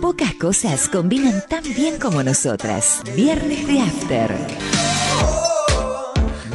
[0.00, 3.02] Pocas cosas combinan tan bien como nosotras.
[3.14, 4.34] Viernes de After.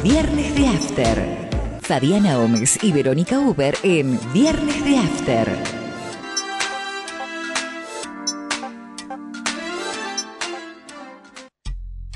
[0.02, 1.48] Viernes de After.
[1.80, 5.48] Fabiana Omes y Verónica Uber en Viernes de After.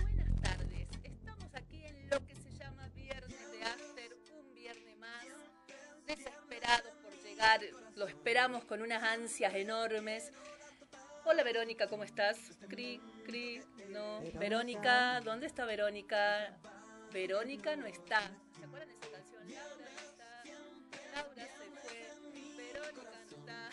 [0.01, 5.25] Buenas tardes, estamos aquí en lo que se llama Viernes de After, un viernes más,
[6.07, 7.61] desesperados por llegar,
[7.95, 10.33] lo esperamos con unas ansias enormes.
[11.31, 12.39] Hola Verónica, ¿cómo estás?
[12.71, 13.61] Cri, cri,
[13.91, 14.23] no.
[14.41, 15.21] Verónica.
[15.21, 16.57] ¿dónde está Verónica?
[17.13, 18.23] Verónica no está.
[18.59, 19.47] ¿Se acuerdan de esa canción?
[19.51, 20.43] Laura está,
[21.15, 22.01] Laura se fue,
[22.57, 23.71] Verónica no está,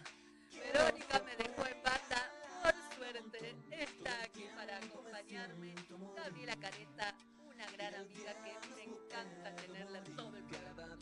[0.52, 2.30] Verónica me dejó en banda,
[2.62, 5.76] por suerte está aquí para acompañarme
[6.14, 7.16] Gabriela Careta,
[7.48, 10.98] una gran amiga que me encanta tenerla en todo el programa.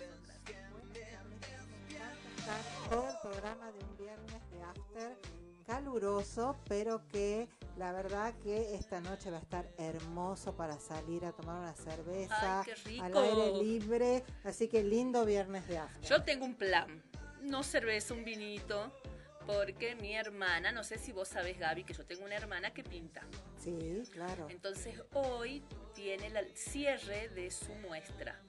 [2.38, 7.48] Está todo el programa de un viernes de after caluroso, pero que
[7.78, 12.60] la verdad que esta noche va a estar hermoso para salir a tomar una cerveza
[12.60, 13.04] Ay, qué rico.
[13.06, 16.10] al aire libre, así que lindo viernes de after.
[16.10, 17.02] Yo tengo un plan,
[17.42, 18.92] no cerveza, un vinito,
[19.46, 22.84] porque mi hermana, no sé si vos sabés Gaby, que yo tengo una hermana que
[22.84, 23.22] pinta.
[23.58, 24.48] Sí, claro.
[24.50, 28.40] Entonces hoy tiene el cierre de su muestra.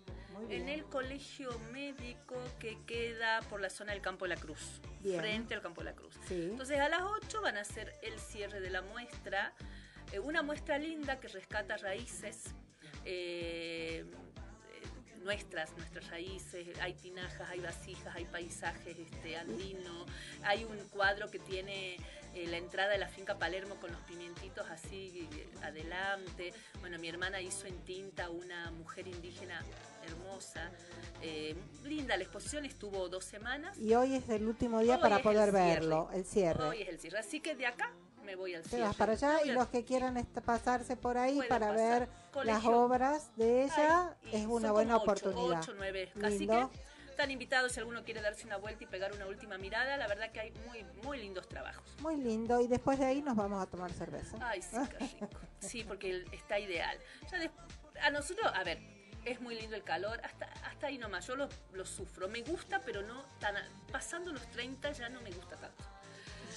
[0.48, 5.20] En el colegio médico que queda por la zona del Campo de la Cruz, Bien.
[5.20, 6.14] frente al Campo de la Cruz.
[6.26, 6.48] Sí.
[6.50, 9.52] Entonces a las 8 van a hacer el cierre de la muestra,
[10.12, 12.54] eh, una muestra linda que rescata raíces.
[13.04, 14.06] eh, eh,
[15.24, 20.06] nuestras, nuestras raíces, hay tinajas, hay vasijas, hay paisajes este, andino,
[20.44, 21.96] hay un cuadro que tiene
[22.34, 26.52] eh, la entrada de la finca Palermo con los pimientitos así eh, adelante.
[26.80, 29.62] Bueno, mi hermana hizo en tinta una mujer indígena
[30.06, 30.70] hermosa,
[31.22, 33.78] eh, linda, la exposición estuvo dos semanas.
[33.78, 36.64] Y hoy es el último día Hoy para poder el verlo, el cierre.
[36.64, 37.90] Hoy es el cierre, así que de acá
[38.24, 38.84] me voy al Te cierre.
[38.84, 42.00] vas para allá y los que quieran pasarse por ahí Pueden para pasar.
[42.00, 42.80] ver las Colegio.
[42.80, 45.60] obras de ella Ay, es una buena ocho, oportunidad.
[45.60, 46.66] ocho, nueve, así que
[47.10, 49.96] están invitados si alguno quiere darse una vuelta y pegar una última mirada.
[49.96, 51.84] La verdad que hay muy, muy lindos trabajos.
[52.00, 52.60] Muy lindo.
[52.60, 54.36] Y después de ahí nos vamos a tomar cerveza.
[54.40, 55.28] Ay, sí, qué rico.
[55.60, 56.98] Sí, porque está ideal.
[57.30, 57.52] Ya des-
[58.02, 58.80] a nosotros, a ver,
[59.24, 62.28] es muy lindo el calor, hasta, hasta ahí nomás, yo lo, lo sufro.
[62.28, 63.54] Me gusta, pero no tan...
[63.92, 65.84] Pasando los 30 ya no me gusta tanto.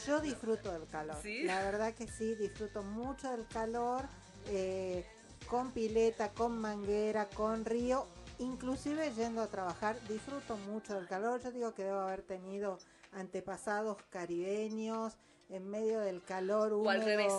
[0.05, 1.17] Yo disfruto del calor.
[1.21, 1.43] ¿Sí?
[1.43, 4.03] La verdad que sí, disfruto mucho del calor.
[4.49, 5.05] eh,
[5.49, 8.05] con pileta, con manguera, con río.
[8.39, 11.41] Inclusive yendo a trabajar, disfruto mucho del calor.
[11.41, 12.77] Yo digo que debo haber tenido
[13.13, 15.17] antepasados caribeños
[15.49, 17.33] en medio del calor O al húmedo, revés.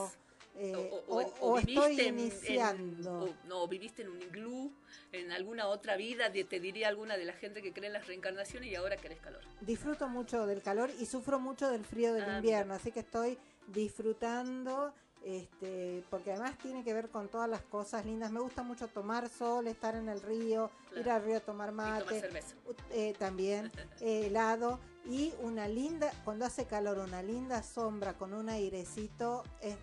[0.60, 0.74] Eh,
[1.08, 3.24] o, o- o- viviste estoy en, en- iniciando.
[3.24, 4.72] o- no, viviste en un iglú,
[5.12, 8.68] en alguna otra vida, te diría alguna de la gente que cree en las reencarnaciones
[8.70, 9.41] y ahora querés calor.
[9.60, 13.38] disfruto mucho del calor y sufro mucho del frío del Ah, invierno, así que estoy
[13.68, 14.92] disfrutando,
[15.24, 18.30] este, porque además tiene que ver con todas las cosas lindas.
[18.30, 21.00] Me gusta mucho tomar sol, estar en el río, Claro.
[21.00, 22.30] ir al río a tomar Y mate,
[22.66, 23.70] u- eh, también
[24.00, 29.76] eh, helado y una linda, cuando hace calor, una linda sombra con un airecito, es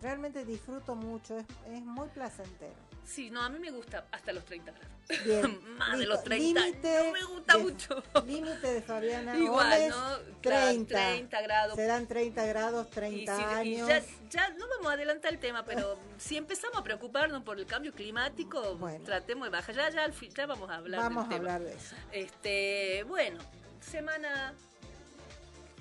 [0.00, 2.74] realmente disfruto mucho, es, es muy placentero.
[3.04, 5.24] Sí, no, a mí me gusta hasta los 30 grados.
[5.26, 8.02] Bien, Más de los 30 Límite no me gusta de- mucho.
[8.26, 10.18] Límite de Fabiana Igual, ¿no?
[10.40, 10.94] Claro, 30.
[10.94, 11.74] 30 grados.
[11.76, 13.44] Serán 30 grados, Y, 30 si- y
[13.76, 13.88] años.
[13.88, 17.66] ya, ya no vamos a adelantar el tema, pero si empezamos a preocuparnos por el
[17.66, 19.04] cambio climático, Bueno.
[19.04, 19.74] tratemos de bajar.
[19.74, 21.36] Ya, ya, al fin, ya vamos a hablar Vamos a tema.
[21.40, 21.94] hablar de eso.
[22.10, 23.38] Este, bueno,
[23.80, 24.54] semana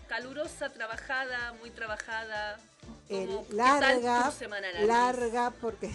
[0.09, 2.59] calurosa, trabajada, muy trabajada.
[3.09, 5.91] Eh, ¿Cómo- qué larga, tal larga porque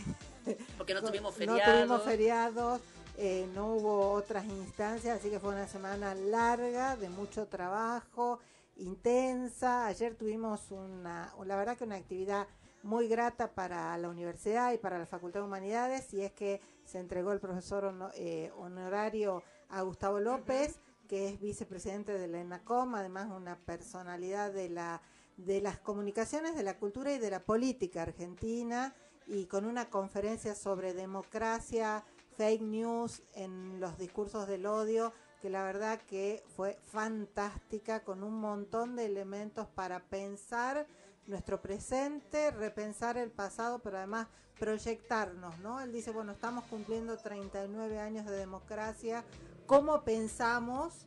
[0.77, 1.75] Porque no tuvimos no feriados.
[1.75, 2.81] tuvimos feriados,
[3.17, 8.39] eh, no hubo otras instancias, así que fue una semana larga, de mucho trabajo,
[8.77, 9.87] intensa.
[9.87, 12.47] Ayer tuvimos una, la verdad que una actividad
[12.83, 16.99] muy grata para la universidad y para la Facultad de Humanidades, y es que se
[17.01, 20.79] entregó el profesor eh, honorario a Gustavo López,
[21.09, 25.01] que es vicepresidente de la ENACOM, además una personalidad de la
[25.39, 28.95] de las comunicaciones, de la cultura y de la política argentina,
[29.27, 32.05] y con una conferencia sobre democracia,
[32.37, 38.41] fake news en los discursos del odio, que la verdad que fue fantástica, con un
[38.41, 40.87] montón de elementos para pensar
[41.27, 45.81] nuestro presente, repensar el pasado, pero además proyectarnos, ¿no?
[45.81, 49.25] Él dice, bueno, estamos cumpliendo 39 años de democracia,
[49.67, 51.07] ¿cómo pensamos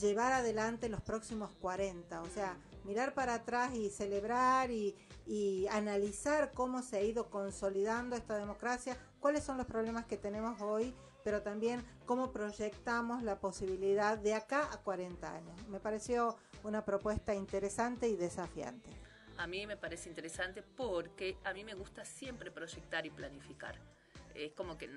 [0.00, 2.22] llevar adelante los próximos 40?
[2.22, 4.96] O sea, mirar para atrás y celebrar y,
[5.70, 10.94] analizar cómo se ha ido consolidando esta democracia, cuáles son los problemas que tenemos hoy,
[11.24, 15.68] pero también cómo proyectamos la posibilidad de acá a 40 años.
[15.68, 18.90] Me pareció una propuesta interesante y desafiante.
[19.38, 23.76] a mí me parece interesante porque a mí me gusta siempre proyectar y planificar.
[24.34, 24.88] Es como que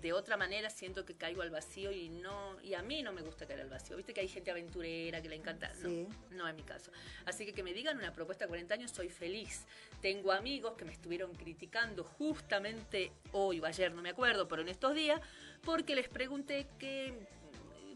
[0.00, 3.22] de otra manera siento que caigo al vacío y no y a mí no me
[3.22, 3.96] gusta caer al vacío.
[3.96, 5.72] Viste que hay gente aventurera que le encanta.
[5.82, 6.92] No, no es mi caso.
[7.24, 9.66] Así que que me digan una propuesta de 40 años, soy feliz.
[10.00, 14.68] Tengo amigos que me estuvieron criticando justamente hoy o ayer, no me acuerdo, pero en
[14.68, 15.20] estos días,
[15.62, 17.26] porque les pregunté que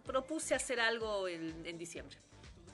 [0.05, 2.19] propuse hacer algo en diciembre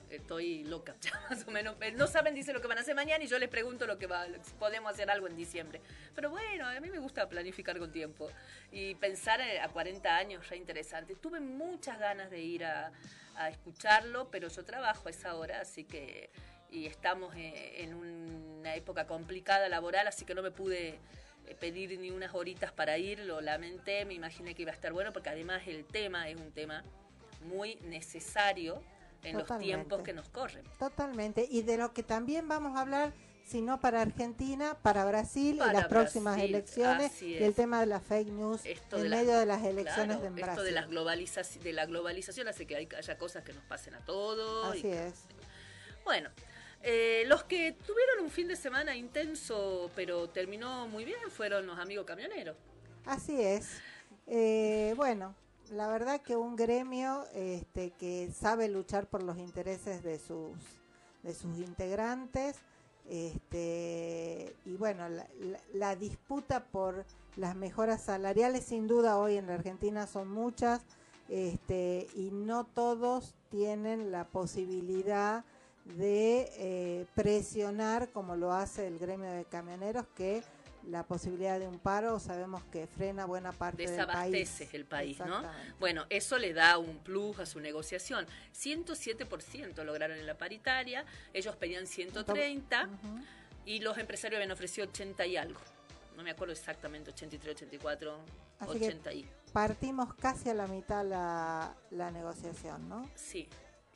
[0.09, 0.95] estoy loca,
[1.29, 1.75] más o menos.
[1.95, 4.07] No saben, dice lo que van a hacer mañana y yo les pregunto lo que
[4.07, 4.25] va,
[4.57, 5.81] podemos hacer algo en diciembre.
[6.15, 8.29] Pero bueno, a mí me gusta planificar con tiempo
[8.71, 11.15] y pensar eh, a 40 años ya interesante.
[11.15, 12.91] Tuve muchas ganas de ir a,
[13.49, 16.29] escucharlo, pero yo trabajo a esa hora, así que
[16.71, 20.99] y estamos eh, en una época complicada laboral, así que no me pude
[21.47, 24.91] eh, pedir ni unas horitas para ir, lo lamenté, me imaginé que iba a estar
[24.91, 26.83] bueno, porque además el tema es un tema
[27.45, 28.83] muy necesario
[29.23, 30.63] en los tiempos que nos corren.
[30.77, 31.47] Totalmente.
[31.49, 33.13] Y de lo que también vamos a hablar,
[33.45, 37.99] si no para Argentina, para Brasil, en las próximas elecciones, y el tema de la
[37.99, 40.49] fake news en medio de las elecciones de Brasil.
[40.49, 44.05] Esto de, las globalización, de la globalización hace que haya cosas que nos pasen a
[44.05, 44.75] todos.
[44.75, 45.25] Así es.
[46.03, 46.29] Bueno.
[46.81, 51.77] Eh, los que tuvieron un fin de semana intenso, pero terminó muy bien, fueron los
[51.77, 52.55] amigos camioneros.
[53.05, 53.81] Así es.
[54.25, 55.35] Eh, bueno,
[55.71, 60.57] la verdad que un gremio este, que sabe luchar por los intereses de sus,
[61.23, 62.57] de sus integrantes,
[63.09, 65.05] este, y bueno,
[65.73, 67.05] la, disputa por
[67.35, 70.81] las mejoras salariales sin duda hoy en la Argentina son muchas,
[71.27, 75.43] este, y no todos tienen la posibilidad
[75.97, 80.43] de eh, presionar como lo hace el gremio de camioneros que
[80.87, 84.31] la posibilidad de un paro, sabemos que frena buena parte del país.
[84.31, 85.43] Desabastece el país, ¿no?
[85.79, 88.25] Bueno, eso le da un plus a su negociación.
[88.55, 92.89] 107% lograron en la paritaria, ellos pedían 130
[93.65, 95.59] y los empresarios habían ofrecido 80 y algo.
[96.15, 98.19] No me acuerdo exactamente, 83, 84,
[98.67, 99.25] 80 y.
[99.53, 103.09] Partimos casi a la mitad la, la negociación, ¿no?
[103.15, 103.47] Sí.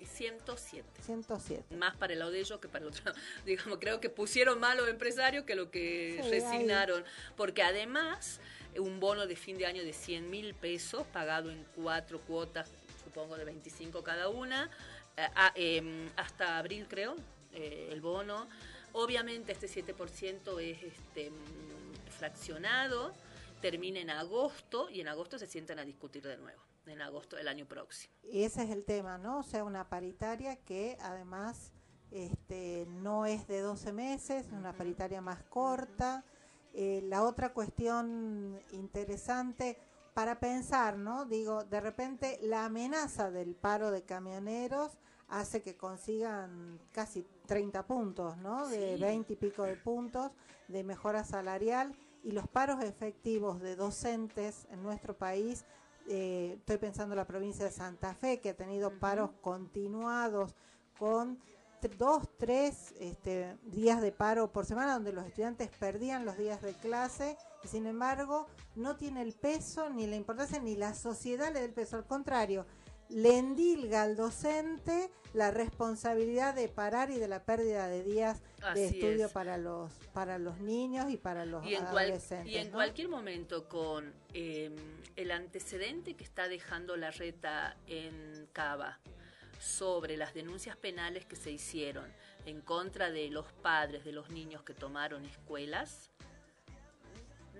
[0.05, 0.87] 107.
[1.01, 1.75] 107.
[1.75, 3.13] Más para el lado de ellos que para el otro.
[3.45, 7.03] Digamos, creo que pusieron más los empresarios que lo que resignaron.
[7.35, 8.39] Porque además,
[8.77, 12.69] un bono de fin de año de 100 mil pesos, pagado en cuatro cuotas,
[13.03, 14.69] supongo de 25 cada una,
[15.17, 17.15] eh, em, hasta abril creo,
[17.53, 18.47] eh, el bono.
[18.93, 23.13] Obviamente este 7% es este, mm, fraccionado,
[23.61, 27.47] termina en agosto y en agosto se sientan a discutir de nuevo en agosto del
[27.47, 28.13] año próximo.
[28.23, 29.39] Y ese es el tema, ¿no?
[29.39, 31.71] O sea, una paritaria que además
[32.11, 36.23] este, no es de 12 meses, es una paritaria más corta.
[36.73, 39.77] Eh, la otra cuestión interesante
[40.13, 41.25] para pensar, ¿no?
[41.25, 44.97] Digo, de repente la amenaza del paro de camioneros
[45.27, 48.67] hace que consigan casi 30 puntos, ¿no?
[48.67, 50.31] De 20 y pico de puntos
[50.67, 55.65] de mejora salarial y los paros efectivos de docentes en nuestro país
[56.07, 60.55] eh, estoy pensando en la provincia de Santa Fe, que ha tenido paros continuados
[60.97, 61.39] con
[61.97, 66.73] dos, tres este, días de paro por semana, donde los estudiantes perdían los días de
[66.73, 71.59] clase, y sin embargo no tiene el peso, ni la importancia, ni la sociedad le
[71.59, 72.65] da el peso, al contrario,
[73.13, 78.41] le endilga al docente la responsabilidad de parar y de la pérdida de días
[78.73, 82.51] de estudio para los para los niños y para los y en adolescentes.
[82.51, 84.75] y en cualquier momento con em,
[85.15, 88.99] el antecedente que está dejando la reta en Cava
[89.59, 92.11] sobre las denuncias penales que se hicieron
[92.45, 96.09] en contra de los padres de los niños que tomaron escuelas,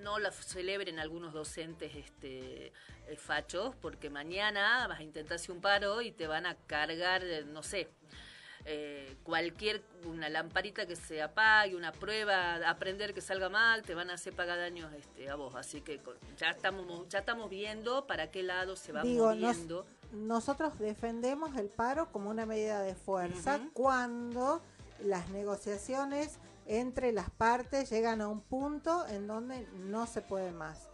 [0.02, 2.68] no la celebren algunos docentes este,
[3.08, 7.24] eh, fachos, porque mañana vas a intentar hacer un paro y te van a cargar,
[7.24, 7.90] eh, no sé,
[8.66, 14.10] eh, cualquier, una lamparita que se apague, una prueba, aprender que salga mal, te van
[14.10, 15.54] a hacer pagar daños este, a vos.
[15.56, 16.00] Así que
[16.38, 19.86] ya estamos, ya estamos viendo para qué lado se va moviendo.
[20.14, 24.62] nosotros defendemos el paro como una medida de fuerza cuando
[25.04, 30.90] las negociaciones entre las partes llegan a un punto en donde no se puede más.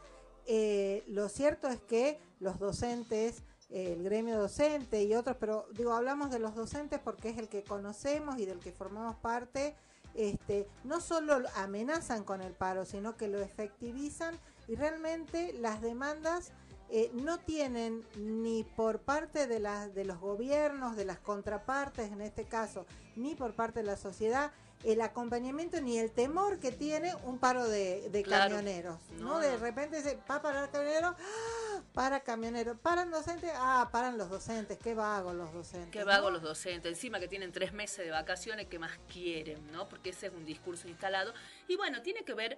[0.46, 5.94] Eh, lo cierto es que los docentes, eh, el gremio docente y otros, pero digo,
[5.94, 9.76] hablamos de los docentes porque es el que conocemos y del que formamos parte,
[10.16, 14.36] este, no solo amenazan con el paro, sino que lo efectivizan
[14.68, 16.52] y realmente las demandas
[16.92, 19.60] eh, no tienen ni por parte de,
[19.94, 24.52] de los gobiernos, de las contrapartes en este caso, ni por parte de la sociedad,
[24.84, 30.16] el acompañamiento ni el temor que tiene un paro de, camioneros, no, De repente se
[30.30, 31.84] va a parar camionero, ¡ah!
[31.94, 35.92] para camioneros, paran docentes, ah, paran los docentes, qué vago los docentes.
[35.92, 39.72] Qué vago los docentes, encima que tienen tres meses de vacaciones, ¿qué más quieren?
[39.72, 39.90] ¿no?
[39.90, 41.34] Porque ese es un discurso instalado.
[41.68, 42.58] Y bueno, tiene que ver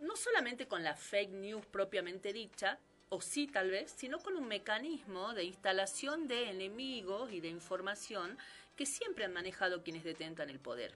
[0.00, 4.48] no solamente con la fake news propiamente dicha, o sí tal vez, sino con un
[4.48, 8.36] mecanismo de instalación de enemigos y de información
[8.74, 10.94] que siempre han manejado quienes detentan el poder.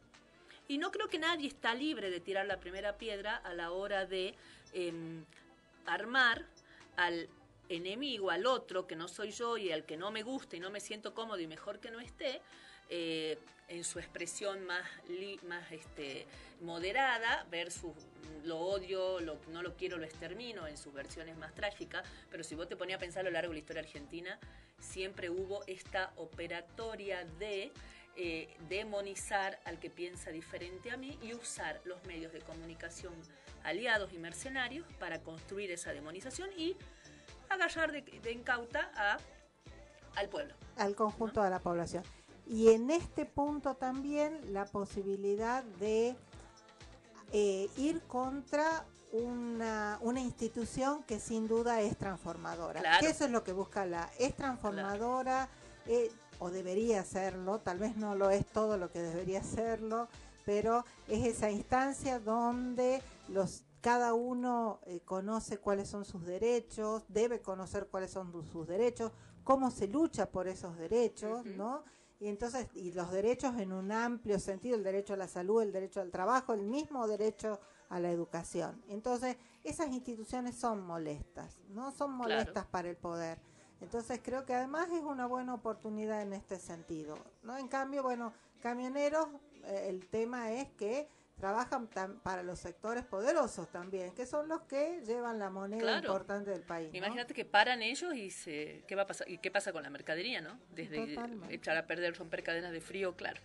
[0.71, 4.07] Y no creo que nadie está libre de tirar la primera piedra a la hora
[4.07, 4.37] de
[4.73, 5.25] em,
[5.85, 6.47] armar
[6.95, 7.29] al
[7.69, 10.71] enemigo, al otro que no soy yo y al que no me gusta y no
[10.71, 12.41] me siento cómodo y mejor que no esté,
[12.89, 13.37] eh,
[13.67, 14.85] en su expresión más,
[15.43, 16.25] más este,
[16.61, 17.93] moderada versus
[18.45, 22.69] lo odio, no lo quiero, lo extermino en sus versiones más trágicas, pero si vos
[22.69, 24.39] te ponías a pensar a lo largo de la historia argentina,
[24.79, 27.73] siempre hubo esta operatoria de
[28.17, 33.15] eh, demonizar al que piensa diferente a mí y usar los medios de comunicación
[33.63, 36.77] aliados y mercenarios para construir esa demonización y
[37.49, 39.19] agarrar de, de incauta a,
[40.17, 40.55] al pueblo.
[40.77, 42.05] Al conjunto de la población.
[42.47, 46.17] Y en este punto también la posibilidad de
[47.33, 52.99] eh, ir contra una, una, institución que sin duda es transformadora.
[53.01, 54.11] eso es lo que busca la...
[54.19, 55.49] Es transformadora,
[55.87, 60.09] eh, o debería serlo, tal vez no lo es todo lo que debería serlo,
[60.45, 67.41] pero es esa instancia donde los cada uno eh, conoce cuáles son sus derechos, debe
[67.41, 71.83] conocer cuáles son sus derechos, cómo se lucha por esos derechos, ¿no?
[72.19, 75.73] Y entonces, y los derechos en un amplio sentido, el derecho a la salud, el
[75.73, 78.83] derecho al trabajo, el mismo derecho a la educación.
[78.89, 81.91] Entonces, esas instituciones son molestas, ¿no?
[81.93, 83.41] Son molestas para el poder.
[83.81, 87.57] Entonces, creo que además es una buena oportunidad en este sentido, ¿no?
[87.57, 89.29] En cambio, bueno, camioneros,
[89.65, 91.09] eh, el tema es que
[91.41, 91.89] trabajan
[92.23, 96.91] para los sectores poderosos también, que son los que llevan la moneda importante del país.
[96.93, 99.29] Imagínate que paran ellos y se, ¿qué va a pasar?
[99.29, 100.61] ¿Y qué pasa con la mercadería, no?
[100.75, 101.17] Desde
[101.49, 103.41] echar a perder, romper cadenas de frío, claro.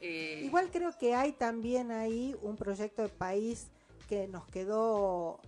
[0.00, 3.68] Eh, Igual creo que hay también ahí un proyecto de país
[4.08, 5.40] que nos quedó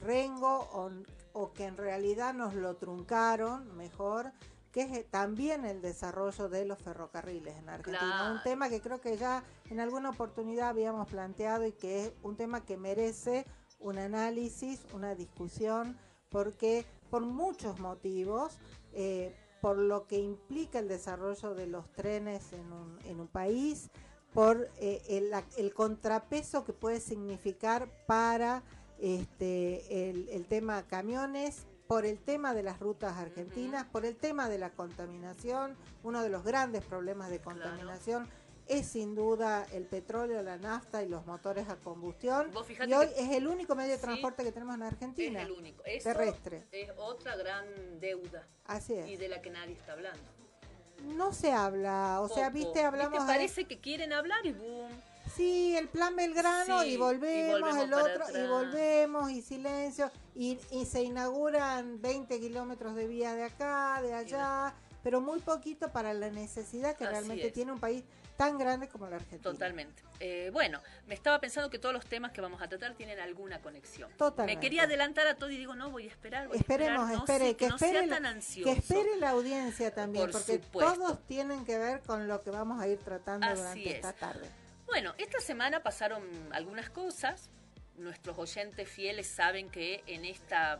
[0.00, 0.90] rengo o,
[1.34, 4.32] o que en realidad nos lo truncaron mejor
[4.74, 8.32] que es eh, también el desarrollo de los ferrocarriles en Argentina.
[8.32, 12.36] Un tema que creo que ya en alguna oportunidad habíamos planteado y que es un
[12.36, 13.46] tema que merece
[13.78, 15.96] un análisis, una discusión,
[16.28, 18.58] porque por muchos motivos,
[18.94, 23.90] eh, por lo que implica el desarrollo de los trenes en un, en un país,
[24.32, 28.64] por eh, el, el, contrapeso que puede significar para
[29.04, 34.48] este, el, el tema camiones por el tema de las rutas argentinas, por el tema
[34.48, 38.26] de la contaminación, uno de los grandes problemas de contaminación.
[38.66, 42.50] Es sin duda el petróleo, la nafta y los motores a combustión.
[42.88, 45.40] Y hoy es el único medio de transporte que tenemos en Argentina.
[45.42, 45.82] Es el único.
[46.02, 46.66] terrestre.
[46.72, 47.66] Es otra gran
[48.00, 48.48] deuda.
[48.64, 49.06] Así es.
[49.06, 50.22] Y de la que nadie está hablando.
[51.14, 52.22] No se habla.
[52.22, 53.18] O sea, viste, hablamos.
[53.18, 53.26] ¿Viste?
[53.26, 54.88] Parece que quieren hablar y boom
[55.34, 62.00] sí, el plan Belgrano y, volvemos, el otro y volvemos y silencio y, se inauguran
[62.00, 67.06] 20 kilómetros de vía de acá, de allá, pero muy poquito para la necesidad que
[67.06, 68.04] realmente tiene un país
[68.36, 69.52] tan grande como la Argentina.
[69.52, 70.02] Totalmente.
[70.20, 73.60] Eh, bueno, me estaba pensando que todos los temas que vamos a tratar tienen alguna
[73.60, 74.10] conexión.
[74.16, 74.56] Totalmente.
[74.56, 76.48] Me quería adelantar a todo y digo, no, voy a esperar.
[76.52, 78.72] Esperemos, espere, que, espere, tan ansioso.
[78.72, 82.88] que espere la audiencia también, porque todos tienen que ver con lo que vamos a
[82.88, 84.48] ir tratando durante esta tarde.
[84.94, 86.22] Bueno, esta semana pasaron
[86.52, 87.50] algunas cosas.
[87.96, 90.78] Nuestros oyentes fieles saben que en esta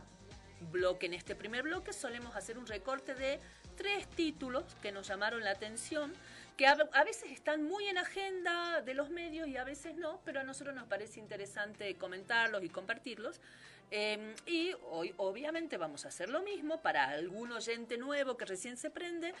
[0.71, 3.41] bloque, en este primer bloque, solemos hacer un recorte de
[3.75, 6.13] tres títulos que nos llamaron la atención,
[6.55, 10.39] que a, veces están muy en agenda de los medios y a veces no, pero
[10.39, 13.41] a nosotros nos parece interesante comentarlos y compartirlos.
[13.91, 18.77] Em, y hoy obviamente vamos a hacer lo mismo para algún oyente nuevo que recién
[18.77, 19.33] se prende.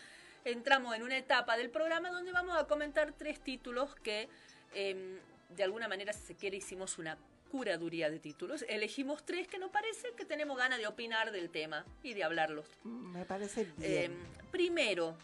[0.43, 4.27] Entramos en una etapa del programa donde vamos a comentar tres títulos que
[4.75, 5.17] Em,
[5.55, 7.17] de alguna manera, si se quiere, hicimos una
[7.49, 8.65] curaduría de títulos.
[8.67, 12.67] Elegimos tres que nos parece que tenemos ganas de opinar del tema y de hablarlos.
[12.83, 14.11] Me parece bien.
[14.11, 15.15] Em, primero,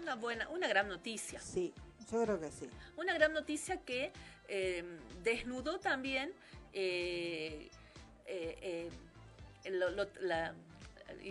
[0.00, 1.40] una buena, una gran noticia.
[1.40, 1.74] Sí,
[2.10, 2.68] yo creo que sí.
[2.96, 4.12] Una gran noticia que
[4.46, 6.32] em, desnudó también
[6.72, 7.68] eh,
[8.26, 8.90] eh,
[10.20, 10.54] la,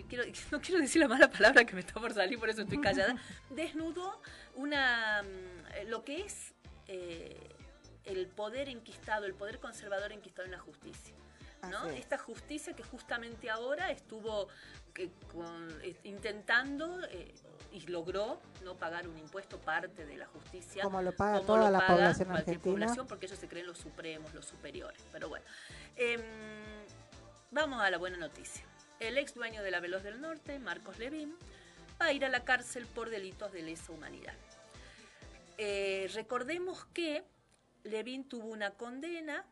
[0.09, 2.81] quiero, no quiero decir la mala palabra que me está por salir, por eso estoy
[2.81, 3.15] callada.
[3.49, 4.21] Desnudó
[4.55, 6.53] una mm, lo que es
[6.87, 7.37] eh,
[8.05, 11.15] el poder enquistado, el poder conservador enquistado en la justicia.
[11.69, 11.85] ¿no?
[11.89, 14.47] Esta justicia que justamente ahora estuvo
[14.95, 15.09] eh,
[16.03, 17.33] intentando eh,
[17.71, 20.83] y logró no pagar un impuesto parte de la justicia.
[20.83, 22.93] Como lo paga toda la población argentina.
[23.07, 25.01] porque ellos se creen los supremos, los superiores.
[25.11, 25.45] Pero bueno,
[25.95, 26.21] em,
[27.51, 28.65] vamos a la buena noticia.
[28.99, 31.35] el ex dueño de la Veloz del Norte, Marcos Levín,
[32.01, 34.35] va a ir a la cárcel por delitos de lesa humanidad.
[35.57, 37.23] Eh, recordemos que
[37.83, 39.45] Levín tuvo una condena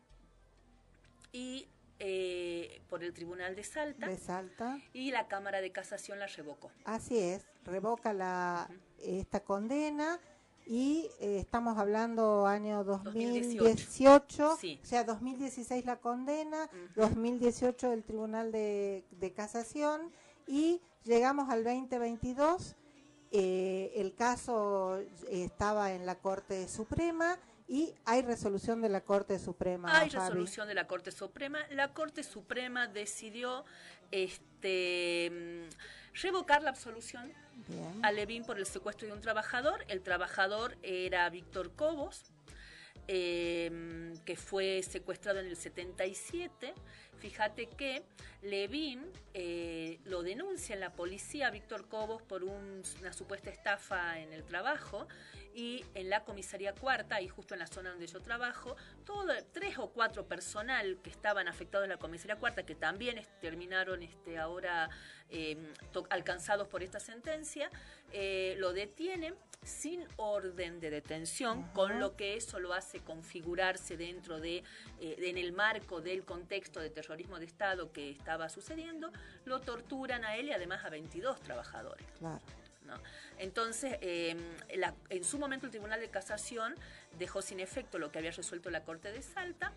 [1.32, 4.80] y eh, por el Tribunal de Salta, de Salta.
[4.92, 6.70] Y la Cámara de Casación la revocó.
[6.84, 10.18] Así es, revoca la, esta condena
[10.66, 19.32] y eh, estamos hablando año 2018, o sea, 2016 la condena, 2018 el Tribunal de,
[19.36, 20.10] Casación
[20.46, 22.74] y llegamos al 2022,
[23.32, 27.38] eh, el caso estaba en la Corte Suprema
[27.72, 29.98] y hay resolución de la Corte Suprema.
[29.98, 31.60] Hay resolución de la Corte Suprema.
[31.70, 33.64] La Corte Suprema decidió
[34.10, 35.70] este
[36.20, 37.32] revocar la absolución
[38.02, 39.86] a Levin por el secuestro de un trabajador.
[39.88, 42.34] El trabajador era Víctor Cobos,
[43.08, 46.74] em, que fue secuestrado en el 77.
[47.20, 48.02] Fíjate que
[48.42, 54.44] Levin eh, lo denuncia en la policía, Víctor Cobos, por una supuesta estafa en el
[54.44, 55.08] trabajo
[55.54, 59.78] y en la comisaría cuarta, y justo en la zona donde yo trabajo, todo, tres
[59.78, 64.88] o cuatro personal que estaban afectados en la comisaría cuarta, que también terminaron este, ahora
[65.28, 65.56] eh,
[66.10, 67.70] alcanzados por esta sentencia,
[68.12, 74.40] eh, lo detienen sin orden de detención, con lo que eso lo hace configurarse dentro
[74.40, 74.64] de,
[75.00, 79.12] eh, en el marco del contexto de terrorismo de Estado que estaba sucediendo,
[79.44, 82.06] lo torturan a él y además a 22 trabajadores.
[82.18, 82.40] Claro.
[83.38, 84.38] Entonces, em,
[85.08, 86.74] en su momento el Tribunal de Casación
[87.18, 89.72] dejó sin efecto lo que había resuelto la Corte de Salta,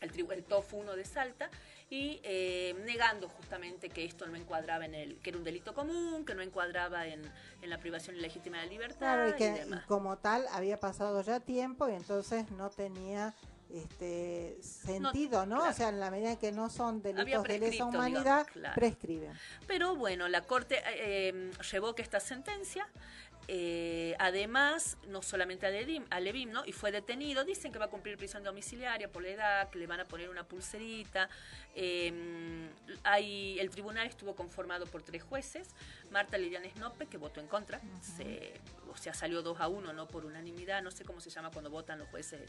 [0.00, 1.50] el, el TOF 1 de Salta,
[1.90, 6.24] y em, negando justamente que esto no encuadraba en el, que era un delito común,
[6.24, 7.22] que no encuadraba en,
[7.62, 8.98] la privación ilegítima de libertad.
[8.98, 13.34] Claro, y que como tal había pasado ya tiempo y entonces no tenía
[13.74, 15.64] este sentido, ¿no?
[15.64, 19.32] O sea, en la medida en que no son delitos de lesa humanidad, prescriben.
[19.66, 22.86] Pero bueno, la Corte eh, em, revoca esta sentencia
[23.46, 26.64] eh, además, no solamente a Levim, a Levim, ¿no?
[26.64, 29.86] Y fue detenido, dicen que va a cumplir prisión domiciliaria por la edad, que le
[29.86, 31.28] van a poner una pulserita.
[31.74, 32.12] Eh,
[33.02, 35.68] hay, el tribunal estuvo conformado por tres jueces,
[36.10, 37.80] Marta Liliana Snope, que votó en contra,
[38.90, 41.70] o sea, salió 2 a 1, no por unanimidad, no sé cómo se llama cuando
[41.70, 42.48] votan los jueces,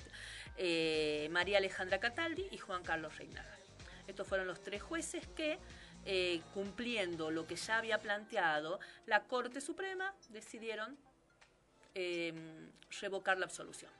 [0.57, 3.57] eh, María Alejandra Cataldi y Juan Carlos Reinaga.
[4.07, 5.57] Estos fueron los tres jueces que
[6.05, 10.97] eh, cumpliendo lo que ya había planteado, la Corte Suprema decidieron
[11.93, 13.91] em, revocar la absolución.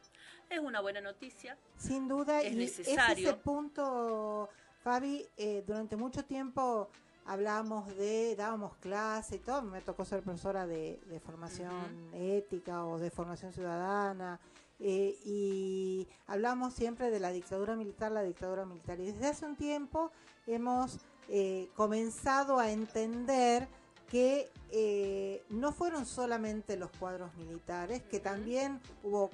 [0.50, 1.58] Es una buena noticia.
[1.78, 3.30] Sin duda, es necesario.
[3.30, 4.50] ese punto,
[4.84, 6.90] Fabi, eh, durante mucho tiempo
[7.26, 13.10] hablábamos de, dábamos clase y todo, me tocó ser profesora de, formación ética o de
[13.10, 14.40] formación ciudadana,
[14.80, 19.00] eh, y hablamos siempre de la dictadura militar, la dictadura militar.
[19.00, 20.12] Y desde hace un tiempo
[20.46, 23.68] hemos eh, comenzado a entender
[24.10, 29.30] que eh, no fueron solamente los cuadros militares, que también hubo,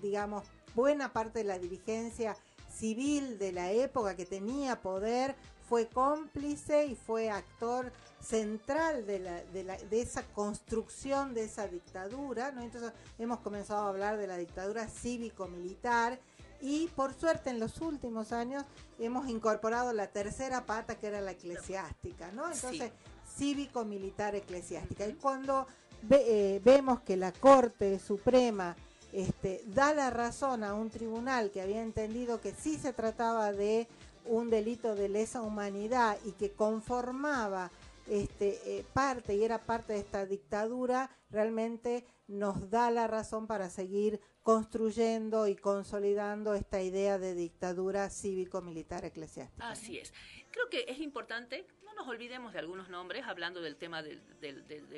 [0.00, 2.36] digamos, buena parte de la dirigencia
[2.72, 5.34] civil de la época que tenía poder,
[5.68, 11.66] fue cómplice y fue actor central de, la, de, la, de esa construcción de esa
[11.66, 12.52] dictadura.
[12.52, 12.62] ¿no?
[12.62, 16.18] Entonces hemos comenzado a hablar de la dictadura cívico-militar
[16.60, 18.64] y por suerte en los últimos años
[18.98, 22.50] hemos incorporado la tercera pata que era la eclesiástica, ¿no?
[22.50, 22.92] Entonces,
[23.36, 25.06] cívico-militar eclesiástica.
[25.06, 25.66] Y cuando
[26.10, 28.76] eh, vemos que la Corte Suprema
[29.12, 33.88] este, da la razón a un tribunal que había entendido que sí se trataba de
[34.26, 37.70] un delito de lesa humanidad y que conformaba
[38.08, 43.70] este, eh, parte y era parte de esta dictadura, realmente nos da la razón para
[43.70, 49.68] seguir construyendo y consolidando esta idea de dictadura cívico-militar eclesiástica.
[49.68, 50.12] Así es.
[50.50, 54.20] Creo que es importante, no nos olvidemos de algunos nombres, hablando del tema de,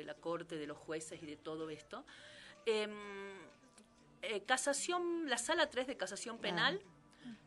[0.05, 2.05] la corte, de los jueces y de todo esto.
[2.65, 2.91] Em,
[4.21, 6.81] eh, casación, la sala 3 de casación penal,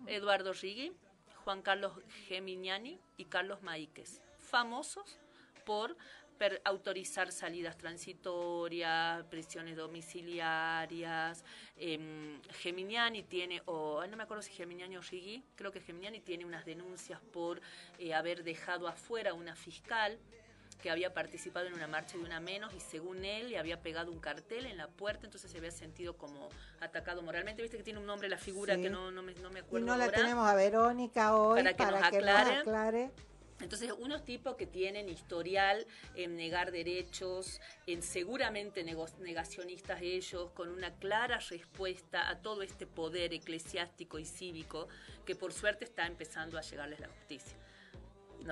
[0.06, 0.92] Eduardo Rigui,
[1.44, 1.92] Juan Carlos
[2.26, 5.18] Geminiani y Carlos Maíquez, famosos
[5.64, 5.96] por
[6.64, 11.44] autorizar salidas transitorias, prisiones domiciliarias.
[11.76, 16.44] Eh, Geminiani tiene, o no me acuerdo si Geminiani o Rigui, creo que Geminiani tiene
[16.44, 17.60] unas denuncias por
[17.98, 20.18] eh, haber dejado afuera a una fiscal
[20.82, 24.10] que había participado en una marcha de una menos y según él le había pegado
[24.10, 26.48] un cartel en la puerta, entonces se había sentido como
[26.80, 27.62] atacado moralmente.
[27.62, 29.86] Viste que tiene un nombre la figura que no, no, me, no me acuerdo.
[29.86, 33.12] Y no la tenemos a Verónica hoy para que, nos, aclare.
[33.60, 40.92] Entonces, unos tipos que tienen historial en negar derechos, en seguramente negacionistas ellos, con una
[40.94, 44.88] clara respuesta a todo este poder eclesiástico y cívico
[45.24, 47.56] que por suerte está empezando a llegarles la justicia.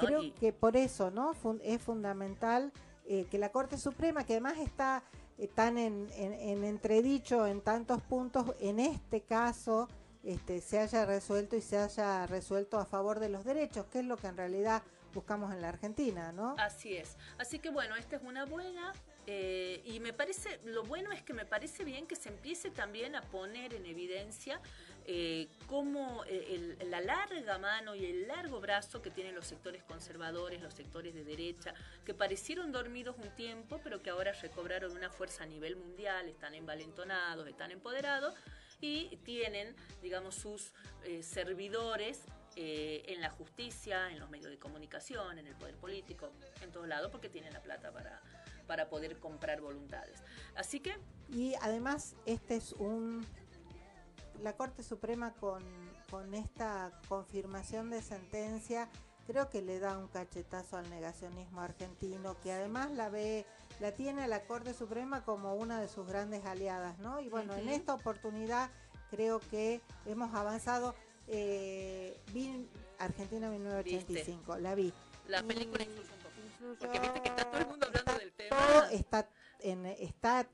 [0.01, 1.33] creo que por eso, ¿no?
[1.63, 2.73] es fundamental
[3.05, 5.03] eh, que la Corte Suprema, que además está
[5.39, 9.89] eh, tan en, en, entredicho en tantos puntos, en este caso
[10.25, 14.05] este, se haya resuelto y se haya resuelto a favor de los derechos, que es
[14.05, 14.83] lo que en realidad
[15.13, 16.55] buscamos en la Argentina, ¿no?
[16.59, 17.17] Así es.
[17.39, 18.93] Así que bueno, esta es una buena
[19.27, 23.15] eh, y me parece, lo bueno es que me parece bien que se empiece también
[23.15, 24.61] a poner en evidencia
[25.05, 30.61] eh, cómo eh, la larga mano y el largo brazo que tienen los sectores conservadores,
[30.61, 35.45] los sectores de derecha, que parecieron dormidos un tiempo, pero que ahora recobraron una fuerza
[35.45, 38.35] a nivel mundial, están envalentonados, están empoderados
[38.83, 40.73] y tienen, digamos, sus
[41.05, 42.25] eh, servidores
[42.57, 46.89] eh, en la justicia, en los medios de comunicación, en el poder político, en todos
[46.89, 48.21] lados, porque tienen la plata para,
[48.67, 50.23] para poder comprar voluntades.
[50.55, 50.99] Así que...
[51.31, 53.25] Y además, este es un...
[54.43, 55.63] La Corte Suprema con,
[56.11, 58.91] con esta confirmación de sentencia
[59.27, 63.47] creo que le da un cachetazo al negacionismo argentino, que además la ve,
[63.83, 67.21] la tiene la Corte Suprema como una de sus grandes aliadas, ¿no?
[67.21, 68.71] Y bueno, en esta oportunidad
[69.11, 70.95] creo que hemos avanzado.
[71.27, 72.69] Eh, vi
[73.01, 74.93] Argentina 1985, la vi.
[75.27, 76.13] La película incluso
[76.79, 78.89] Porque viste que está todo el mundo hablando del tema.
[78.93, 80.47] está, en, está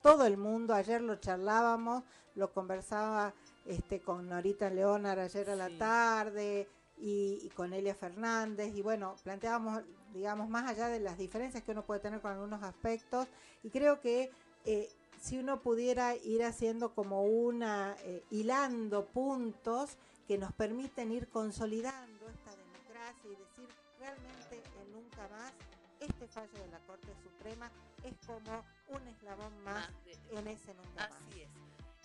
[0.00, 2.04] todo el mundo, ayer lo charlábamos,
[2.36, 6.68] lo conversaba este con Norita Leonar ayer a la tarde,
[6.98, 9.82] y, con Elia Fernández y bueno, planteábamos,
[10.16, 13.28] digamos, más allá de las diferencias que uno puede tener con algunos aspectos
[13.62, 14.30] y creo que
[14.64, 14.88] eh,
[15.20, 22.28] si uno pudiera ir haciendo como una, eh, hilando puntos que nos permiten ir consolidando
[22.28, 25.52] esta democracia y decir realmente en nunca más
[26.00, 27.70] este fallo de la Corte Suprema
[28.04, 29.88] es como un eslabón más
[30.30, 31.12] en ese nunca más.
[31.12, 31.50] Así es.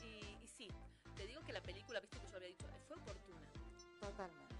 [0.03, 0.67] Y, y sí,
[1.15, 3.39] te digo que la película, viste que yo había dicho, fue oportuna.
[3.99, 4.55] Totalmente.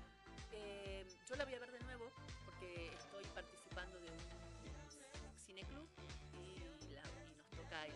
[0.51, 2.05] Eh, yo la voy a ver de nuevo
[2.45, 2.91] porque
[3.73, 5.87] participando de un cineclub
[6.33, 6.59] y,
[6.93, 7.87] la, y nos toca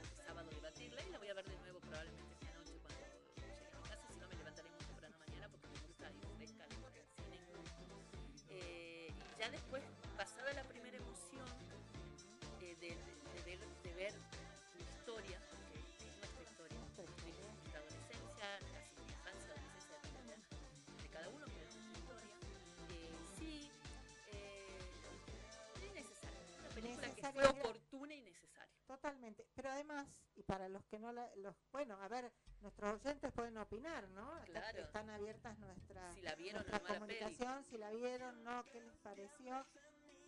[30.45, 32.31] para los que no la, los, bueno, a ver,
[32.61, 34.39] nuestros oyentes pueden opinar, ¿no?
[34.45, 34.79] Claro.
[34.79, 39.65] Están abiertas nuestras si la vieron, nuestra comunicación, si la vieron, no, qué les pareció.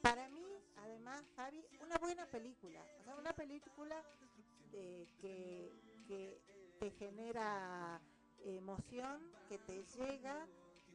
[0.02, 0.46] Para mí,
[0.78, 4.04] además, Javi, una buena película, o sea, una película
[4.72, 5.08] que,
[6.08, 6.42] que
[6.80, 8.00] te genera
[8.46, 10.48] emoción, que te llega,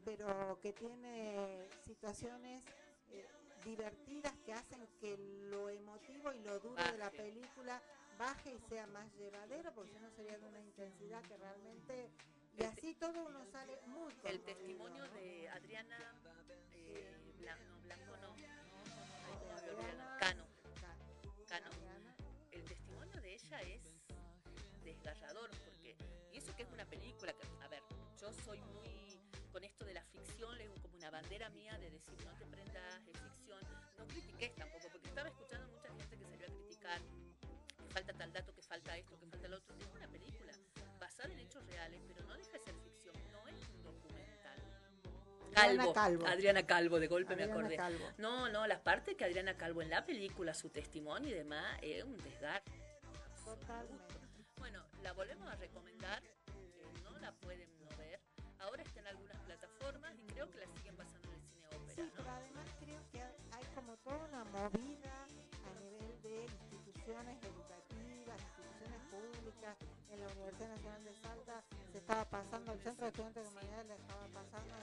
[0.05, 2.65] pero que tiene situaciones
[3.11, 3.27] eh,
[3.65, 5.17] divertidas que hacen que
[5.51, 7.83] lo emotivo y lo duro de la película
[8.23, 12.09] baje y sea más llevadero, porque si no sería de una intensidad que realmente...
[12.57, 15.99] Y así todo uno sale muy El testimonio de Adriana
[16.71, 18.37] eh, Blanco, Blanco no,
[20.21, 20.45] Cano.
[21.49, 21.71] Cano.
[22.53, 23.83] El testimonio de ella es
[24.85, 25.97] desgarrador, porque,
[26.33, 27.83] y eso que es una película que, a ver,
[28.21, 29.19] yo soy muy
[29.51, 33.03] con esto de la ficción, es como una bandera mía de decir no te prendas,
[33.09, 33.61] es ficción.
[33.99, 37.01] No critiques tampoco, porque estaba escuchando mucha gente que salió a criticar
[37.93, 39.77] falta tal dato, que falta esto, que falta lo otro.
[39.77, 40.53] Es una película
[40.99, 44.59] basada en hechos reales, pero no deja de ser ficción, no es un documental.
[45.53, 46.27] Calvo, Calvo.
[46.27, 47.77] Adriana Calvo, de golpe me acordé.
[48.19, 52.03] No, no, la parte que Adriana Calvo en la película, su testimonio y demás, es
[52.05, 52.65] un desgarro.
[53.45, 54.15] Totalmente.
[54.57, 56.23] Bueno, la volvemos a recomendar,
[57.03, 58.21] no la pueden no ver.
[58.61, 61.95] Ahora está en algunas plataformas y creo que la siguen pasando en el cine ópera.
[61.95, 65.27] Sí, pero además creo que hay como toda una movida
[65.67, 67.82] a nivel de instituciones educativas,
[69.13, 69.77] públicas.
[70.09, 73.87] En la Universidad Nacional de Salta se estaba pasando, el Centro de Estudiantes de Humanidades
[73.87, 74.75] le estaba pasando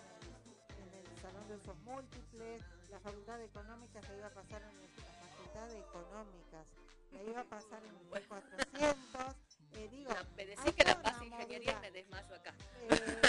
[0.78, 4.82] en el, Salón de Usos Múltiples, la Facultad de Económicas se iba a pasar en
[4.82, 4.88] la
[5.20, 6.66] Facultad de Económicas,
[7.12, 9.36] la iba a pasar en el 400.
[9.74, 12.54] Eh, digo, me decís que la paz ingeniería y me desmayo acá.
[12.90, 13.22] Eh,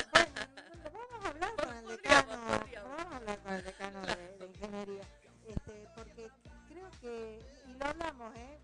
[0.85, 5.03] vamos a hablar con el decano, vamos a hablar con el decano de, ingeniería,
[5.47, 6.31] este, porque
[6.69, 8.59] creo que, y lo hablamos, ¿eh?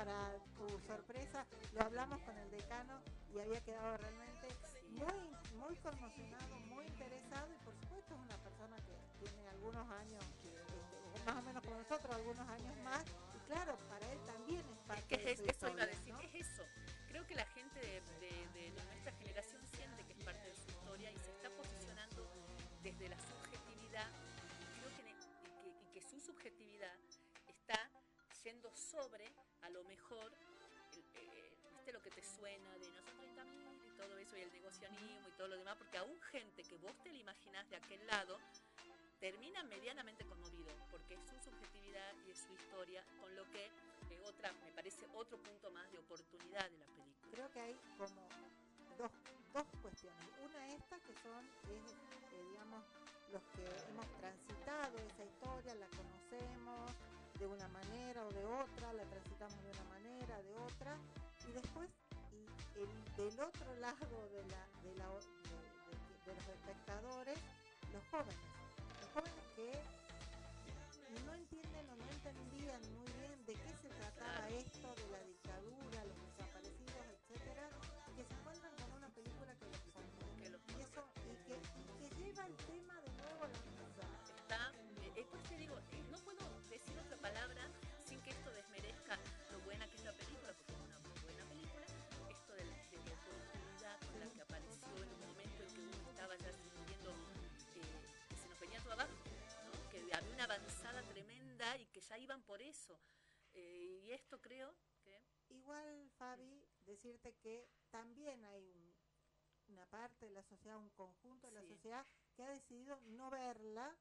[0.00, 3.02] Para tu sorpresa, lo hablamos con el decano
[3.34, 4.48] y había quedado realmente
[4.96, 5.28] muy,
[5.60, 11.26] muy conmocionado, muy interesado y por supuesto es una persona que tiene algunos años, este,
[11.26, 13.04] más o menos como nosotros, algunos años más,
[13.36, 16.48] y claro, para él también es parte es que de eso iba a decir, es
[16.48, 16.64] eso.
[17.08, 21.18] Creo que la gente de, de nuestra generación siente que es parte de su y
[21.18, 22.26] se está posicionando
[22.82, 24.08] desde la subjetividad.
[28.40, 29.24] Está yendo sobre,
[29.62, 30.32] a lo mejor,
[31.14, 34.40] eh, ¿viste lo que te suena de no son 30 mil y todo eso, y
[34.40, 35.76] el negocianismo y todo lo demás?
[35.76, 38.38] Porque aún gente que vos te la imaginás de aquel lado,
[39.18, 44.20] termina medianamente conmovido, porque es su subjetividad y es su historia, con lo que eh,
[44.24, 47.30] otra, me parece otro punto más de oportunidad de la película.
[47.30, 48.28] Creo que hay como
[48.96, 49.10] dos,
[49.52, 50.28] dos cuestiones.
[50.42, 52.84] Una esta que son, eh, digamos,
[53.32, 56.90] los que hemos transitado esa historia, la conocemos
[57.40, 60.94] de una manera o de otra, la transitamos de una manera, de otra,
[61.48, 61.88] y después
[62.76, 65.08] el, del otro lado de, la, de, la,
[66.26, 67.38] de los espectadores,
[67.92, 68.36] los jóvenes.
[69.14, 69.72] Jóvenes que
[71.24, 75.18] no entienden o no entendían muy bien de qué se trataba esto de la
[102.60, 103.00] por eso.
[103.54, 105.22] Eh, y esto creo que...
[105.48, 108.96] Igual, Fabi, decirte que también hay
[109.66, 113.96] una parte de la sociedad, un conjunto de la sociedad que ha decidido no verla.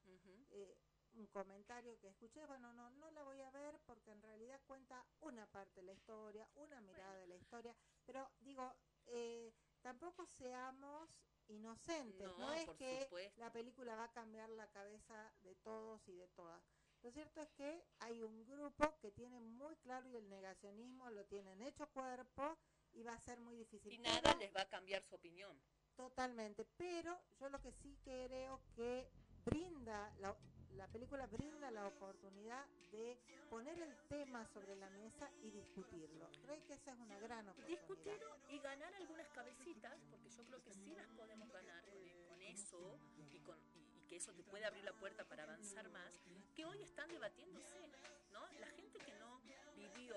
[0.52, 0.78] Eh,
[1.14, 5.04] un comentario que escuché, bueno, no, no la voy a ver porque en realidad cuenta
[5.22, 8.72] una parte de la historia, una mirada de la historia, pero digo,
[9.08, 11.10] eh, tampoco seamos
[11.48, 12.28] inocentes.
[12.38, 16.64] No, es que la película va a cambiar la cabeza de todos y de todas.
[17.04, 21.26] Lo cierto es que hay un grupo que tiene muy claro y el negacionismo lo
[21.26, 22.58] tienen hecho cuerpo
[22.94, 23.94] y va a ser muy difícil.
[23.94, 25.58] Y nada les va a cambiar su opinión.
[25.96, 29.10] Totalmente, pero yo lo que sí creo que
[29.46, 30.36] brinda la,
[30.76, 33.18] la película brinda la oportunidad de
[33.50, 36.30] poner el tema sobre la mesa y discutirlo.
[36.44, 37.80] Creo que esa es una gran oportunidad.
[37.80, 41.84] Discutirlo y ganar algunas cabecitas, porque yo creo que sí las podemos ganar
[42.28, 43.58] con, eso y, con,
[44.10, 46.20] que eso te puede abrir la puerta para avanzar más,
[46.56, 47.78] que hoy están debatiéndose,
[48.34, 48.42] ¿no?
[48.60, 49.40] La gente que no
[49.78, 50.16] vivió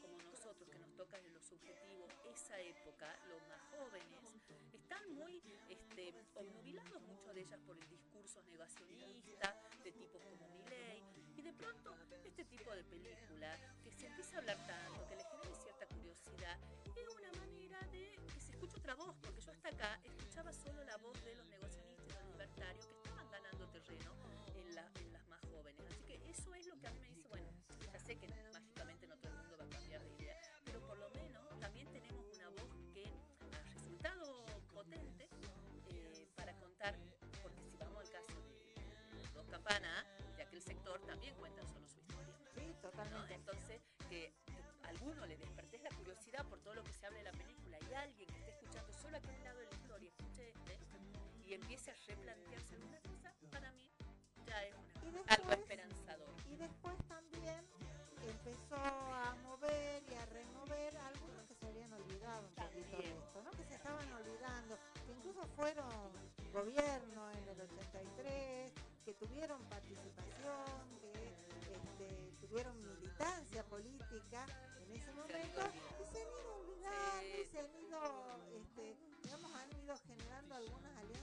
[0.00, 4.34] como nosotros, que nos toca en lo subjetivo, esa época, los más jóvenes,
[4.72, 11.04] están muy este, obnubilados, muchos de ellas, por el discurso negacionista de tipos como Milley,
[11.36, 15.22] y de pronto este tipo de película, que se empieza a hablar tanto, que le
[15.22, 16.58] genera cierta curiosidad,
[16.96, 20.82] es una manera de que se escuche otra voz, porque yo hasta acá escuchaba solo
[20.82, 22.97] la voz de los negacionistas y los libertarios
[23.58, 24.12] ganando terreno
[24.54, 25.80] en, en las más jóvenes.
[25.90, 27.50] Así que eso es lo que a mí me dice, bueno,
[27.92, 30.98] ya sé que mágicamente no todo el mundo va a cambiar de idea, pero por
[30.98, 33.04] lo menos también tenemos una voz que
[33.56, 35.28] ha resultado potente
[35.88, 36.94] eh, para contar,
[37.42, 41.98] porque si vamos al caso de Dos Campanas, de aquel sector también cuentan solo su
[41.98, 42.34] historia.
[42.54, 43.34] Sí, totalmente.
[43.34, 44.32] Entonces, que,
[44.84, 47.78] a alguno le despertés la curiosidad por todo lo que se habla de la película
[47.90, 50.78] y alguien que esté escuchando solo aquel lado de la historia, escuche este
[51.48, 53.90] y empiece a replantearse alguna cosa, para mí
[54.46, 54.74] ya es
[55.28, 56.34] algo esperanzador.
[56.50, 57.64] Y después también
[58.26, 63.42] empezó a mover y a remover algunos que se habían olvidado un poquito de esto,
[63.42, 63.50] ¿no?
[63.52, 66.12] que se estaban olvidando, que incluso fueron
[66.52, 68.72] gobierno en el 83,
[69.04, 71.34] que tuvieron participación, que
[71.72, 74.46] este, tuvieron militancia política
[74.82, 75.60] en ese momento
[76.00, 78.00] y se han ido olvidando y se han ido,
[78.56, 81.17] este, digamos, han ido generando algunas alianzas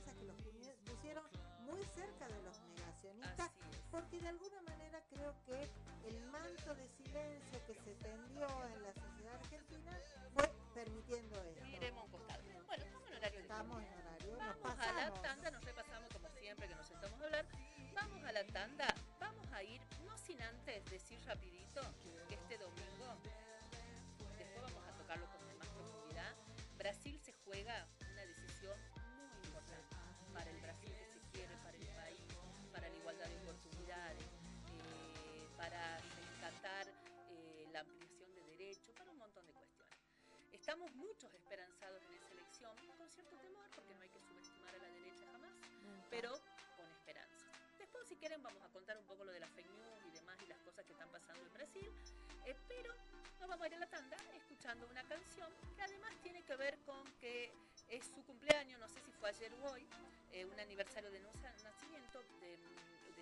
[1.75, 3.51] muy cerca de los negacionistas,
[3.91, 5.69] porque de alguna manera creo que
[6.07, 9.91] el manto de silencio que se tendió en la sociedad argentina
[10.33, 11.65] fue permitiendo esto.
[11.67, 12.43] Iremos costado.
[12.65, 13.39] Bueno, estamos en horario.
[13.41, 14.37] Estamos en horario.
[14.37, 17.45] Vamos a la tanda, nos repasamos como siempre que nos sentamos a hablar.
[17.93, 21.81] Vamos a la tanda, vamos a ir, no sin antes decir rapidito
[22.27, 23.19] que este domingo,
[24.37, 26.35] después vamos a tocarlo con más profundidad,
[26.77, 27.87] Brasil se juega
[40.65, 44.79] Estamos muchos esperanzados en esa elección, con cierto temor, porque no hay que subestimar a
[44.79, 45.53] la derecha jamás,
[46.09, 46.31] pero
[46.75, 47.45] con esperanza.
[47.77, 50.41] Después, si quieren, vamos a contar un poco lo de las fake news y demás
[50.41, 51.93] y las cosas que están pasando en Brasil,
[52.45, 52.95] eh, pero
[53.39, 56.79] nos vamos a ir a la tanda escuchando una canción que además tiene que ver
[56.79, 57.53] con que
[57.89, 59.85] es su cumpleaños, no sé si fue ayer o hoy,
[60.31, 62.57] eh, un aniversario de nacimiento, de,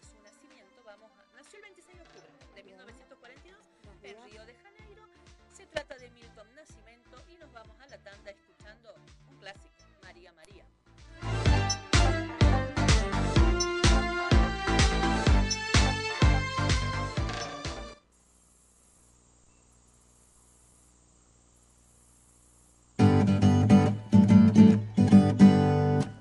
[0.01, 3.59] su nacimiento, vamos nació el 26 de octubre de 1942
[4.01, 4.92] en Río de Janeiro.
[5.63, 8.93] Se trata de Milton Nascimento y nos vamos a la tanda escuchando
[9.29, 9.69] un clásico,
[10.03, 10.65] María María.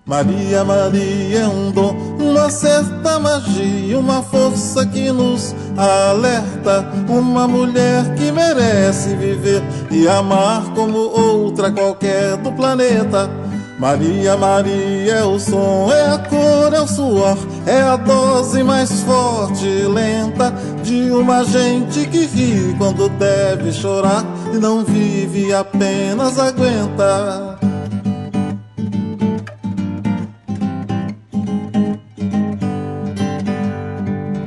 [0.06, 6.86] Maria, Maria é um dom, uma certa magia, uma força que nos alerta.
[7.08, 13.30] Uma mulher que merece viver e amar como outra qualquer do planeta.
[13.78, 19.02] Maria, Maria é o som, é a cor, é o suor, é a dose mais
[19.02, 20.54] forte e lenta
[20.84, 27.71] de uma gente que ri quando deve chorar e não vive, apenas aguenta.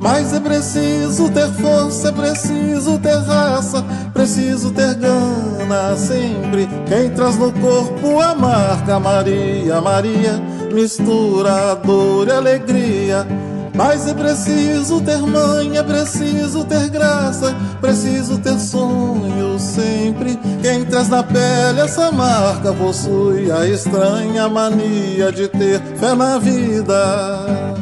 [0.06, 6.70] Mas é preciso ter força, é preciso ter raça, preciso ter gana sempre.
[6.88, 10.40] Quem traz no corpo a marca Maria, Maria,
[10.72, 13.26] mistura dor e alegria.
[13.74, 20.40] Mas é preciso ter mãe, é preciso ter graça, preciso ter sonho sempre.
[20.62, 27.75] Quem traz na pele essa marca possui a estranha mania de ter fé na vida.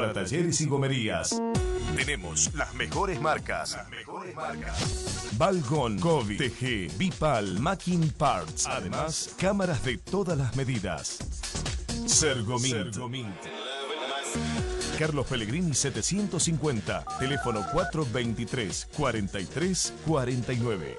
[0.00, 1.42] Para talleres y gomerías.
[1.96, 3.72] Tenemos las mejores marcas.
[3.72, 5.28] Las mejores marcas.
[5.32, 8.66] Balgon, Kobe, TG, Bipal, Macking Parts.
[8.66, 11.18] Además, cámaras de todas las medidas.
[12.06, 12.94] Sergomint.
[14.96, 20.98] Carlos Pellegrini 750, teléfono 423 43 49.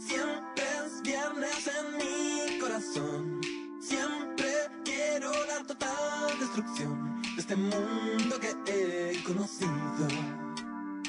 [0.00, 3.40] siempre es viernes en mi corazón.
[3.80, 4.48] Siempre
[4.84, 10.08] quiero la total destrucción de este mundo que he conocido.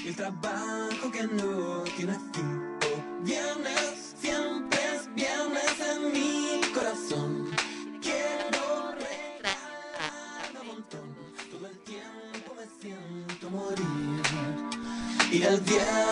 [0.06, 2.78] El trabajo que no tiene fin.
[2.84, 3.97] Oh, viernes,
[15.66, 16.07] Y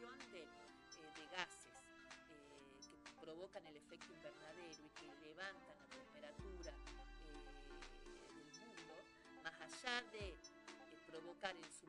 [0.00, 0.46] eh,
[1.16, 1.74] de gases
[2.30, 6.72] eh, que provocan el efecto invernadero y que levantan la temperatura
[7.26, 7.42] eh,
[8.36, 8.94] del mundo,
[9.42, 10.36] más allá de
[11.08, 11.87] provocar en su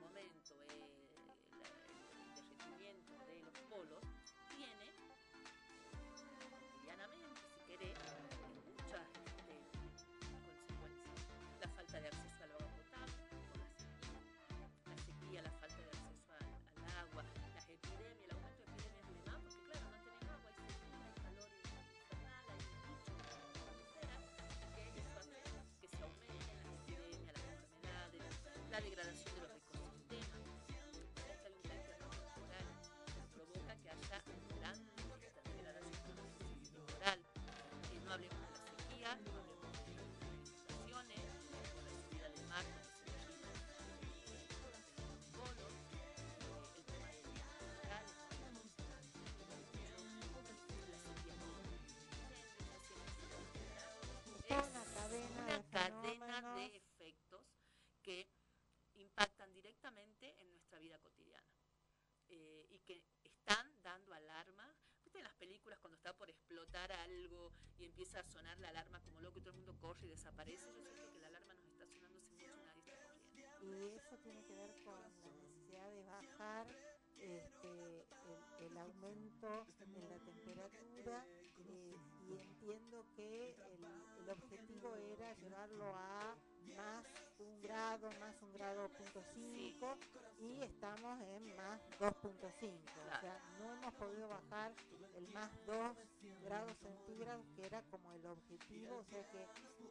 [67.99, 70.81] empieza a sonar la alarma como loco y todo el mundo corre y desaparece, yo
[70.85, 73.51] siento que la alarma nos está sonando hace mucho nadie está corriendo.
[73.61, 76.67] Y eso tiene que ver con la necesidad de bajar
[77.17, 78.07] este,
[78.61, 81.25] el, el aumento en la temperatura
[81.57, 86.37] eh, y entiendo que el, el objetivo era llevarlo a
[86.77, 87.05] más
[87.39, 89.97] un grado, más un grado punto cinco
[90.39, 92.11] y estamos en más 2.5.
[92.37, 94.73] O sea, no hemos podido bajar
[95.15, 95.97] el más 2
[96.43, 98.97] grados centígrados que era como el objetivo.
[98.97, 99.45] O sea que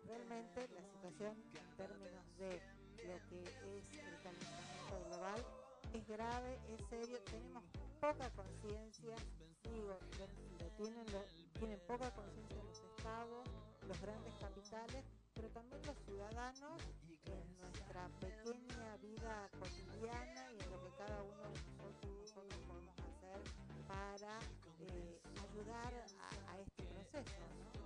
[0.07, 2.61] realmente la situación en términos de
[3.07, 5.45] lo que es el calentamiento global
[5.93, 7.65] es grave, es serio, tenemos
[8.01, 9.17] poca conciencia,
[9.65, 11.25] digo, lo, tienen, lo,
[11.59, 13.49] tienen poca conciencia los estados,
[13.87, 16.83] los grandes capitales, pero también los ciudadanos
[17.27, 22.99] en nuestra pequeña vida cotidiana y en lo que cada uno de nosotros, nosotros podemos
[22.99, 23.43] hacer
[23.87, 24.39] para
[24.81, 27.41] eh, ayudar a, a, este proceso.
[27.41, 27.78] ¿no?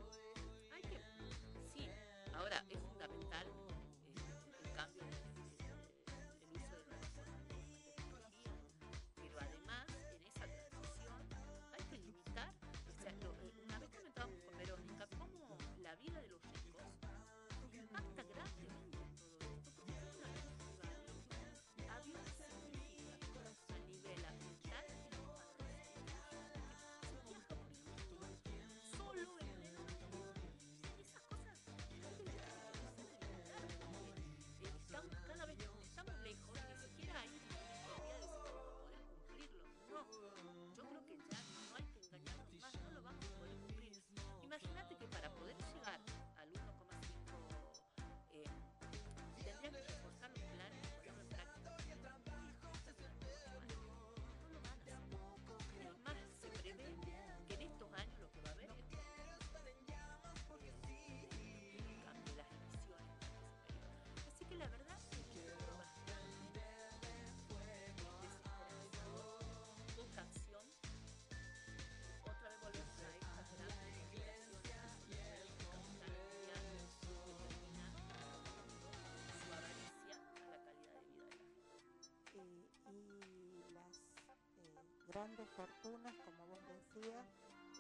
[85.13, 87.25] Grandes fortunas, como vos decías,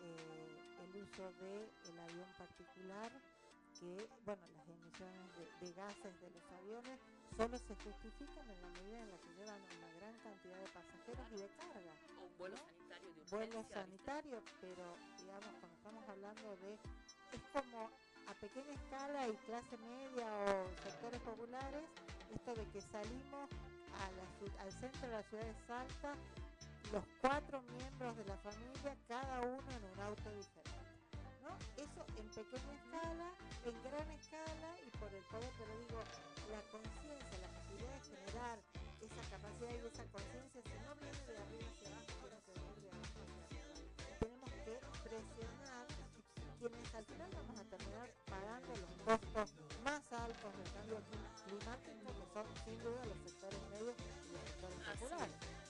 [0.05, 0.53] eh,
[0.85, 3.11] el uso del el avión particular,
[3.80, 7.01] que, bueno, las emisiones de, de, gases de los aviones
[7.37, 11.26] solo se justifican en la medida en la que llevan una gran cantidad de pasajeros
[11.33, 11.95] y de carga.
[12.20, 12.62] O un vuelo ¿no?
[12.62, 13.37] sanitario de urgencia.
[13.39, 14.85] Vuelo sanitario, pero
[15.18, 16.74] digamos, cuando estamos hablando de,
[17.33, 17.91] es como
[18.28, 21.85] a pequeña escala y clase media o sectores populares,
[22.30, 23.49] esto de que salimos
[23.97, 26.14] a la, al centro de la ciudad de Salta,
[26.93, 30.84] los cuatro miembros de la familia, cada uno en un auto diferente.
[31.40, 31.57] ¿no?
[31.80, 33.32] Eso en pequeña escala,
[33.64, 35.99] en gran escala y por el poder, pero digo,
[36.53, 38.59] la conciencia, la posibilidad de generar
[39.01, 42.76] esa capacidad y esa conciencia, si no viene de arriba hacia abajo, tiene que venir
[42.76, 43.88] de abajo hacia arriba.
[44.20, 45.86] Tenemos que presionar
[46.61, 49.49] quienes al final vamos a terminar pagando los costos
[49.80, 51.01] más altos del cambio
[51.40, 55.62] climático, que son sin duda los sectores medios y los sectores populares.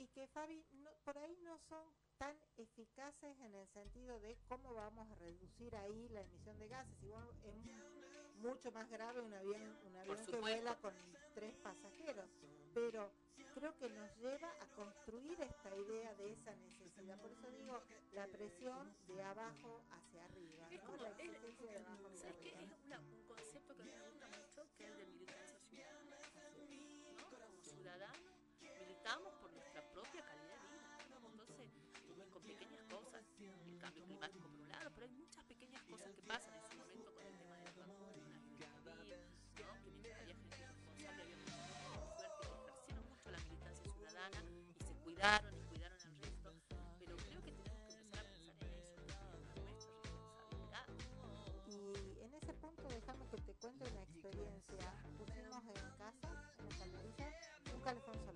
[0.00, 1.84] Y que Fabi, no, por ahí no son
[2.16, 7.02] tan eficaces en el sentido de cómo vamos a reducir ahí la emisión de gases.
[7.02, 7.54] Igual es
[8.40, 10.94] mucho más grave un avión, un avión que vuela con
[11.34, 12.24] tres pasajeros.
[12.72, 13.10] Pero
[13.54, 17.18] creo que nos lleva a construir esta idea de esa necesidad.
[17.20, 17.82] Por eso digo,
[18.12, 20.66] la presión de abajo hacia arriba.
[20.70, 20.86] Es ¿no?
[20.92, 22.54] como, La es, exigencia de abajo hacia ¿sabes qué?
[22.54, 22.72] arriba.
[22.72, 26.20] Es una- un concepto que me gusta mucho, que es el de militancia ciudadana.
[27.20, 27.28] ¿no?
[27.28, 28.30] Como ciudadanos
[28.80, 29.32] militamos
[33.80, 37.14] cambio climático por un lado, pero hay muchas pequeñas cosas que pasan en su momento
[37.14, 39.16] con el tema de las vacunas y del COVID,
[39.64, 39.72] ¿no?
[39.82, 44.40] que mientras había gente responsable había mucha fuerte que ejercieron mucho la militancia ciudadana
[44.76, 46.52] y se cuidaron y cuidaron al resto,
[46.98, 50.86] pero creo que tenemos que empezar a pensar en eso, en nuestra responsabilidad.
[51.66, 54.92] Y en ese punto déjame que te cuente una experiencia.
[55.16, 56.28] Pusimos en casa,
[56.58, 57.28] en la calderilla,
[57.74, 58.29] un calefón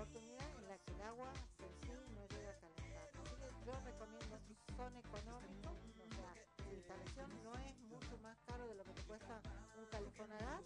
[0.00, 3.04] oportunidad en la que el agua por sí no llega a calentar.
[3.20, 4.40] Así que yo recomiendo,
[4.76, 6.32] son económicos, o sea,
[6.64, 9.42] la instalación no es mucho más caro de lo que te cuesta
[9.76, 10.64] un calefón a gas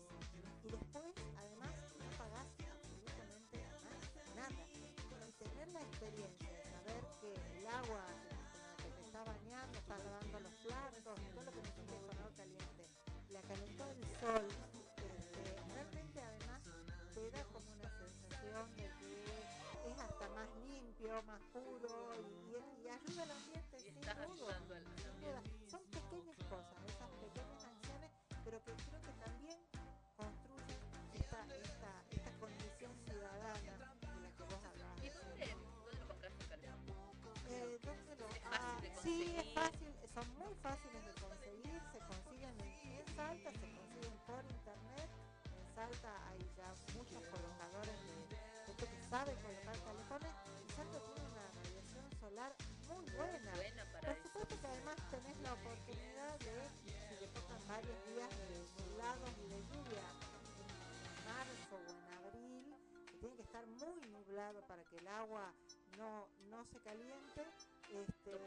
[0.63, 2.47] y después además no pagás
[2.79, 3.59] absolutamente
[4.39, 4.63] nada.
[5.27, 8.07] Y tener la experiencia de saber que el agua
[8.79, 12.35] que te está bañando, está lavando los platos, y todo lo que necesites con agua
[12.37, 12.87] caliente,
[13.31, 14.47] la calentó del sol,
[20.85, 23.77] limpio, más puro y, y- y ayuda al ambiente.
[23.85, 25.71] Y estás ayudando al- ambiente.
[25.71, 28.11] Son pequeñas cosas, esas pequeñas acciones,
[28.45, 29.59] pero que creo que también
[30.17, 30.81] construyen
[31.15, 35.03] esta, esta, esta condición ciudadana de la que vos hablabas.
[35.05, 36.97] ¿Y dónde, dónde lo compraste calefón?
[37.49, 42.61] Eh, ¿dónde lo- ah, de sí, es fácil, son muy fáciles de conseguir, se consiguen
[42.61, 45.09] en, en Salta, se consiguen por internet.
[45.51, 49.35] En Salta hay ya muchos colocadores de gente que sabe
[53.17, 53.53] buena.
[53.93, 56.55] para Por supuesto que además tenés la oportunidad de,
[57.09, 60.07] si le tocan varios días de nublados y de lluvia,
[60.65, 62.75] en marzo o en abril,
[63.11, 65.53] que tiene que estar muy nublado para que el agua
[65.99, 67.43] no, no se caliente,
[67.93, 68.39] este, Lo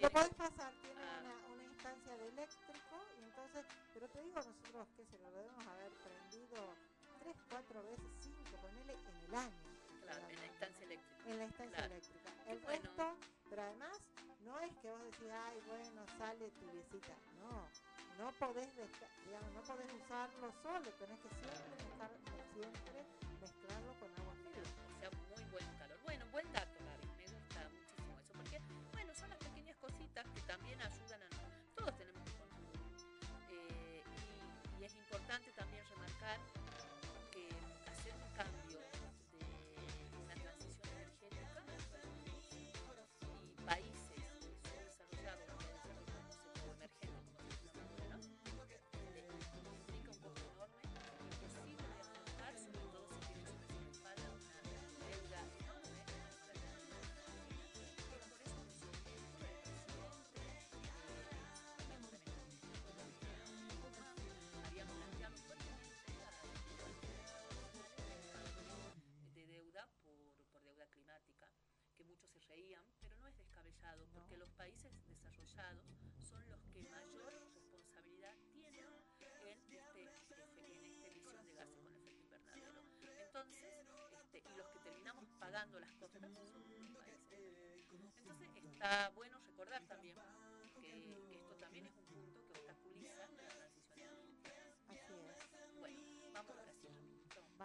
[0.00, 1.20] lo podés pasar, tiene Ah.
[1.20, 5.66] una, una instancia de eléctrico y entonces, pero te digo nosotros que se lo debemos
[5.66, 6.74] haber prendido
[7.20, 9.83] tres, cuatro veces, cinco, ponele en el año.
[10.04, 11.30] Claro, en la instancia eléctrica.
[11.30, 11.94] En la instancia Claro.
[11.94, 12.30] eléctrica.
[12.46, 12.82] El Bueno.
[12.82, 13.16] resto,
[13.50, 14.00] pero además,
[14.44, 17.14] no es que vos decís, ay, bueno, sale tibiecita.
[17.40, 17.68] No,
[18.18, 18.68] no podés,
[19.24, 23.04] digamos, no podés usarlo solo, tenés que siempre, mezclar- siempre
[23.40, 24.62] mezclarlo con agua fría.
[24.62, 25.98] O sea, muy buen calor.
[26.02, 27.06] Bueno, buen dato, Gaby.
[27.16, 28.32] Me gusta muchísimo eso.
[28.34, 28.60] Porque,
[28.92, 31.64] bueno, son las pequeñas cositas que también ayudan a nosotros.
[31.74, 32.44] Todos tenemos que.
[33.50, 34.04] Eh,
[34.78, 36.38] y, y es importante también remarcar
[85.54, 86.20] pagando las países.
[88.18, 90.16] Entonces, está bueno recordar también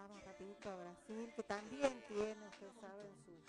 [0.00, 3.44] Vamos rapidito a Brasil, que también tiene, ustedes saben, sus,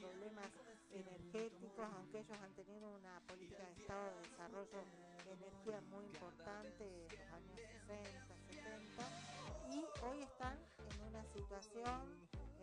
[0.00, 0.48] problemas
[0.90, 4.80] energéticos, aunque ellos han tenido una política de Estado de desarrollo
[5.24, 10.56] de energía muy importante en los años 60, 70, y hoy están
[10.88, 12.00] en una situación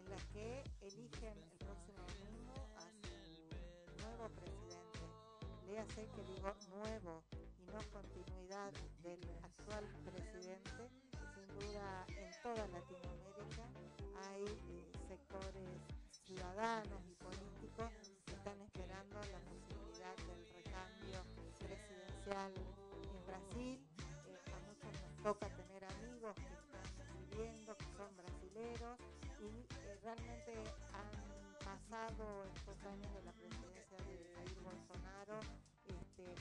[0.02, 5.06] en la que eligen el próximo domingo a su nuevo presidente.
[5.68, 8.74] Léase que digo nuevo y no continuidad
[9.04, 10.97] del actual presidente.
[11.58, 13.66] En toda Latinoamérica
[14.30, 15.82] hay eh, sectores
[16.24, 17.90] ciudadanos y políticos
[18.28, 21.26] que están esperando la posibilidad del recambio
[21.58, 23.82] presidencial en Brasil.
[24.28, 26.86] Eh, a muchos nos toca tener amigos que están
[27.32, 29.00] viviendo, que son brasileros
[29.42, 30.54] y eh, realmente
[30.94, 31.10] han
[31.66, 35.40] pasado estos años de la presidencia de Jair Bolsonaro
[35.88, 36.36] este,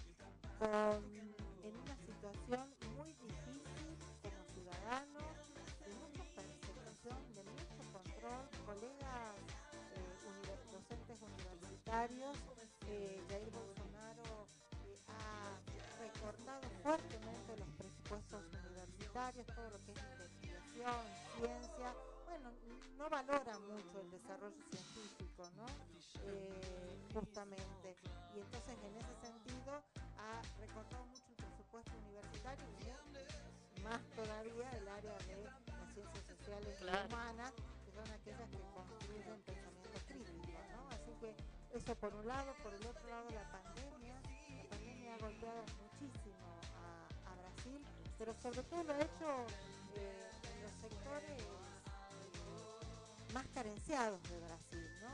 [1.64, 2.76] en una situación
[11.97, 12.36] universitarios,
[12.88, 14.47] eh, Jair Bolsonaro
[14.84, 15.57] eh, ha
[15.99, 21.01] recortado fuertemente los presupuestos universitarios, todo lo que es investigación,
[21.40, 21.94] ciencia,
[22.26, 22.53] bueno,
[22.99, 25.66] no valora mucho el desarrollo científico, ¿no?
[26.24, 27.97] Eh, justamente.
[28.34, 29.80] Y entonces en ese sentido
[30.18, 32.64] ha recortado mucho el presupuesto universitario
[33.76, 37.09] y más todavía el área de las ciencias sociales Claro.
[37.09, 37.53] y humanas,
[37.84, 40.88] que son aquellas que construyen pensamiento crítico, ¿no?
[40.90, 44.14] Así que eso por un lado, por el otro lado la pandemia,
[44.57, 46.59] la pandemia ha golpeado muchísimo
[47.27, 47.85] a, Brasil,
[48.18, 49.29] pero sobre todo lo ha hecho
[49.95, 51.45] eh, en los sectores eh,
[53.35, 55.12] más carenciados de Brasil, ¿no?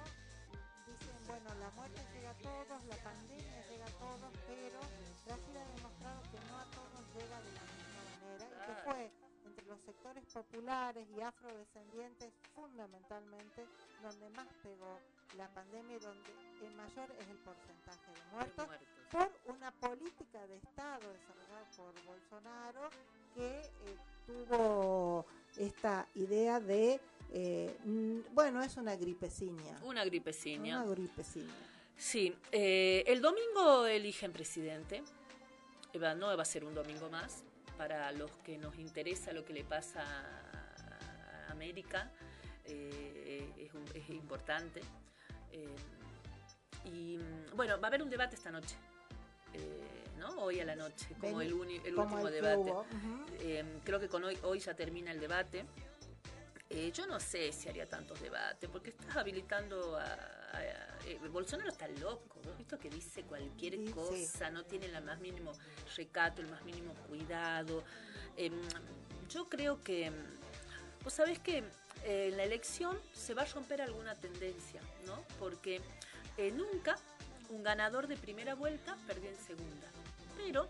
[0.87, 4.79] Dicen, bueno, la muerte llega a todos, la pandemia llega a todos, pero
[5.27, 9.11] Brasil ha demostrado que no a todos llega de la misma manera y que fue
[9.47, 13.67] entre los sectores populares y afrodescendientes fundamentalmente
[14.03, 15.01] donde más pegó
[15.37, 16.31] la pandemia donde
[16.65, 18.89] el mayor es el porcentaje de muertos muertos.
[19.11, 22.91] por una política de Estado desarrollada por Bolsonaro
[23.35, 25.27] que eh, tuvo
[25.57, 27.01] esta idea de
[27.33, 29.79] eh, mm, bueno, es una gripeciña.
[29.85, 30.83] Una gripeciña.
[30.83, 31.53] Una gripeciña.
[31.97, 35.03] Sí, eh, el domingo eligen presidente.
[35.95, 37.43] No va a ser un domingo más.
[37.79, 42.11] Para los que nos interesa lo que le pasa a América,
[42.65, 44.81] eh, es, un- es importante.
[45.53, 45.75] Eh,
[46.85, 47.19] y
[47.55, 48.77] bueno, va a haber un debate esta noche.
[49.55, 50.31] eh, ¿no?
[50.43, 52.73] Hoy a la noche, como Ven- el, uni- el como último el debate.
[53.41, 55.65] Eh, creo que con hoy, hoy ya termina el debate.
[56.71, 60.05] Eh, yo no sé si haría tantos debates, porque estás habilitando a...
[60.05, 62.55] a- a- eh, Bolsonaro está loco, ¿no?
[62.55, 63.93] Visto que dice cualquier Sí, sí.
[63.93, 65.53] cosa, no tiene el más mínimo
[65.97, 67.83] recato, el más mínimo cuidado.
[68.37, 68.55] Em,
[69.29, 70.11] yo creo que...
[71.03, 71.65] Vos sabés que
[72.05, 75.25] eh, en la elección se va a romper alguna tendencia, ¿no?
[75.39, 75.81] Porque
[76.37, 76.97] eh, nunca
[77.51, 79.89] un ganador de primera vuelta perdió en segunda.
[80.37, 80.69] Pero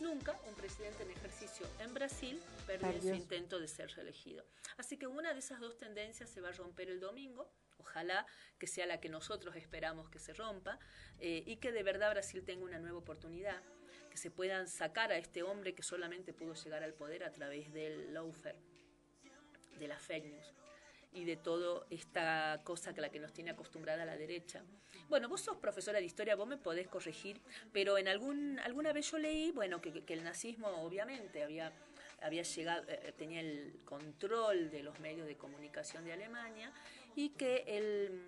[0.00, 4.44] nunca un presidente en ejercicio en Brasil perdió, en su intento de ser reelegido.
[4.76, 7.50] Así que una de esas dos tendencias se va a romper el domingo.
[7.78, 8.26] Ojalá
[8.58, 10.78] que sea la que nosotros esperamos que se rompa
[11.20, 13.60] eh, y que de verdad Brasil tenga una nueva oportunidad,
[14.10, 17.72] que se puedan sacar a este hombre que solamente pudo llegar al poder a través
[17.72, 18.58] del lawfare,
[19.78, 20.52] de las fake news
[21.14, 24.62] y de toda esta cosa que la que nos tiene acostumbrada la derecha.
[25.08, 27.40] Bueno, vos sos profesora de historia, vos me podés corregir,
[27.72, 31.72] pero en algún alguna vez yo leí, bueno, que, el nazismo obviamente había
[32.20, 36.72] había llegado, eh, tenía el control de los medios de comunicación de Alemania
[37.14, 38.22] y que el,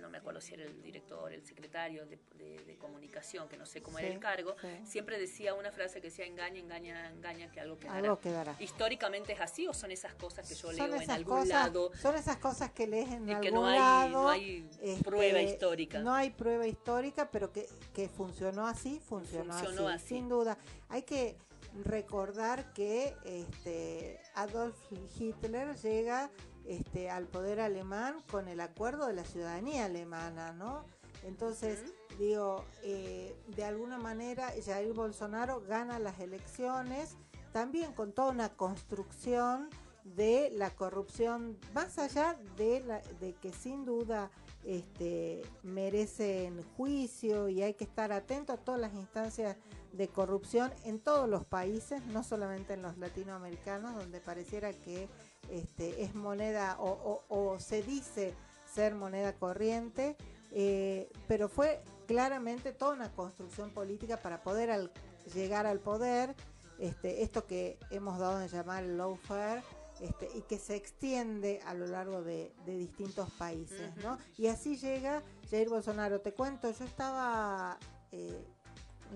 [0.00, 3.66] no me acuerdo si era el director, el secretario de, de- de comunicación, que no
[3.66, 4.68] sé cómo era el cargo, sí.
[4.84, 7.98] siempre decía una frase que decía engaña, engaña, engaña, que algo quedará.
[7.98, 8.56] Algo quedará.
[8.58, 11.90] ¿Históricamente es así o son esas cosas que yo leo en algún cosas, lado?
[11.94, 14.10] son esas cosas que lees en Y algún que no hay- lado.
[14.22, 15.98] no hay este, prueba histórica.
[16.00, 20.06] No hay prueba histórica, pero que, que funcionó así, funcionó, Funcionó así, así.
[20.14, 20.58] sin duda.
[20.88, 21.36] Hay que
[21.84, 24.76] recordar que este Adolf
[25.18, 26.30] Hitler llega
[26.66, 30.84] este, al poder alemán con el acuerdo de la ciudadanía alemana, ¿no?
[31.24, 31.82] Entonces,
[32.18, 37.16] digo, eh, de alguna manera Jair Bolsonaro gana las elecciones,
[37.52, 39.68] también con toda una construcción
[40.04, 44.30] de la corrupción, más allá de, la, de que sin duda
[44.64, 49.56] este, merecen juicio y hay que estar atento a todas las instancias
[49.92, 55.08] de corrupción en todos los países, no solamente en los latinoamericanos, donde pareciera que
[55.50, 56.88] este, es moneda o,
[57.28, 58.34] o- o se dice
[58.72, 60.16] ser moneda corriente,
[60.52, 64.92] eh, pero fue claramente toda una construcción política para poder al-
[65.34, 66.34] llegar al poder,
[66.78, 69.62] este, esto que hemos dado en llamar el lawfare,
[70.00, 74.16] este, y que se extiende a lo largo de, de distintos países, ¿no?
[74.38, 76.20] Y así llega Jair Bolsonaro.
[76.22, 77.78] Te cuento, yo estaba
[78.10, 78.46] eh,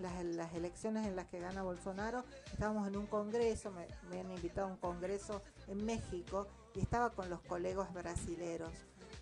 [0.00, 4.30] las, las elecciones en las que gana Bolsonaro, estábamos en un congreso, me, me han
[4.30, 8.72] invitado a un congreso en México y estaba con los colegas brasileros.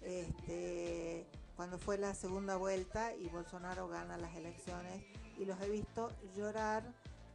[0.03, 5.05] Este, cuando fue la segunda vuelta y Bolsonaro gana las elecciones
[5.39, 6.83] y los he visto llorar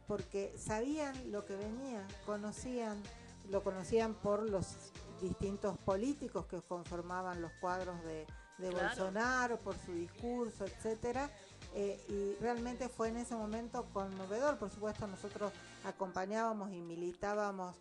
[0.06, 3.02] porque sabían lo que venía, conocían,
[3.50, 8.26] lo conocían por los distintos políticos que conformaban los cuadros de,
[8.58, 8.86] de Claro.
[8.88, 11.30] Bolsonaro, por su discurso, etcétera.
[11.74, 14.58] Eh, y realmente fue en ese momento conmovedor.
[14.58, 15.52] Por supuesto, nosotros
[15.84, 17.76] acompañábamos y militábamos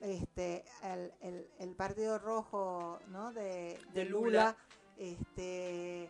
[0.00, 3.32] este el, el- el Partido Rojo ¿no?
[3.32, 4.28] de, de De Lula.
[4.28, 4.56] Lula.
[4.96, 6.08] Este,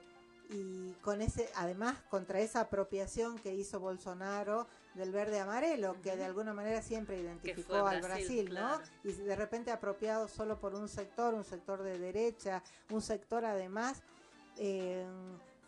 [0.51, 6.25] y con ese, además, contra esa apropiación que hizo Bolsonaro del verde amarelo, que de
[6.25, 8.83] alguna manera siempre identificó al Brasil, Brasil, claro.
[9.05, 9.11] ¿no?
[9.11, 14.03] Y de repente apropiado solo por un sector, un sector de derecha, un sector además
[14.59, 15.07] eh,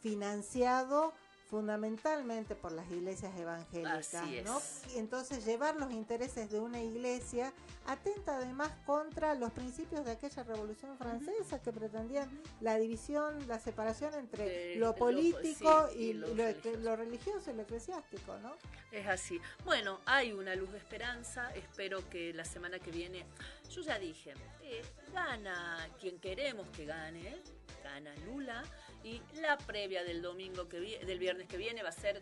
[0.03, 1.13] financiado
[1.49, 4.59] fundamentalmente por las iglesias evangélicas, Así ¿no?
[4.59, 4.83] es.
[4.95, 7.53] Y entonces llevar los intereses de una iglesia
[7.87, 12.29] atenta además contra los principios de aquella revolución francesa que pretendían
[12.61, 16.79] la división, la separación entre lo lo- político sí, y, y lo, lo lo- religioso.
[16.81, 18.57] lo religioso y lo eclesiástico, ¿no?
[18.93, 19.41] Es así.
[19.65, 21.53] Bueno, hay una luz de esperanza.
[21.55, 23.25] Espero que la semana que viene,
[23.71, 24.83] yo ya dije, eh,
[25.13, 27.37] gana quien queremos que gane,
[27.83, 28.63] gana Lula.
[29.07, 32.21] Y la previa del domingo que vi- del viernes que viene va a ser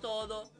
[0.00, 0.50] todo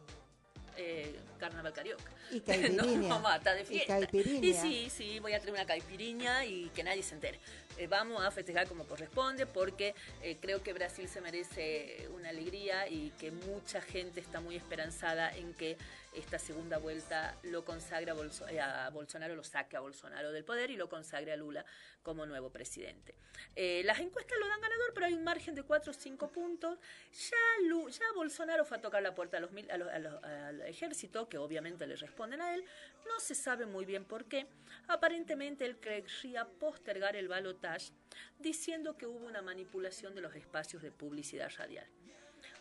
[0.76, 2.10] eh, carnaval carioca.
[2.32, 2.82] Y caipirinha.
[3.08, 3.94] No, mata de Y fiesta.
[3.98, 4.46] caipirinha.
[4.48, 7.38] Y sí, sí, voy a traer una caipiriña y que nadie se entere.
[7.76, 12.86] Eh, vamos a festejar como corresponde porque eh, creo que Brasil se merece una alegría
[12.88, 15.76] y que mucha gente está muy esperanzada en que
[16.12, 20.76] esta segunda vuelta lo consagra a, eh, Bolsonaro, lo saque a Bolsonaro del poder y
[20.76, 21.64] lo consagre a Lula
[22.04, 23.16] como nuevo presidente.
[23.56, 26.78] Las encuestas lo dan ganador, pero hay un margen de 4 o 5 puntos.
[27.12, 30.48] Ya, Lu- ya Bolsonaro fue a tocar la puerta a los mil- a los- a
[30.48, 32.64] al ejército, que obviamente le responden a él.
[33.06, 34.46] No se sabe muy bien por qué.
[34.86, 37.26] Aparentemente él querría postergar el
[38.38, 41.86] diciendo que hubo una manipulación de los espacios de publicidad radial.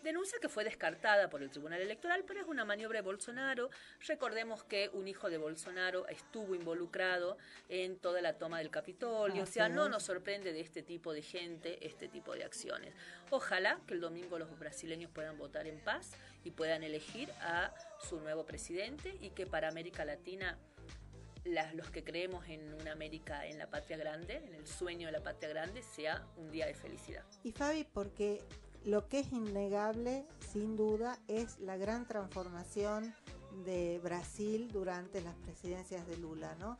[0.04, 3.70] Denuncia que fue descartada por el Tribunal Electoral, pero es una maniobra de Bolsonaro.
[4.06, 7.38] Recordemos que un hijo de Bolsonaro estuvo involucrado
[7.70, 9.43] en toda la toma del Capitolio.
[9.43, 12.93] o sea, Así no nos sorprende de este tipo de gente, este tipo de acciones.
[13.30, 16.12] Ojalá que el domingo los brasileños puedan votar en paz
[16.43, 20.58] y puedan elegir a su nuevo presidente y que para América Latina
[21.44, 25.12] las- los que creemos en una América, en la patria grande, en el sueño de
[25.14, 27.24] la patria grande, sea un día de felicidad.
[27.44, 28.41] Y Fabi, porque
[28.86, 33.14] lo que es innegable, sin duda, es la gran transformación
[33.66, 36.80] de Brasil durante las presidencias de Lula, ¿no?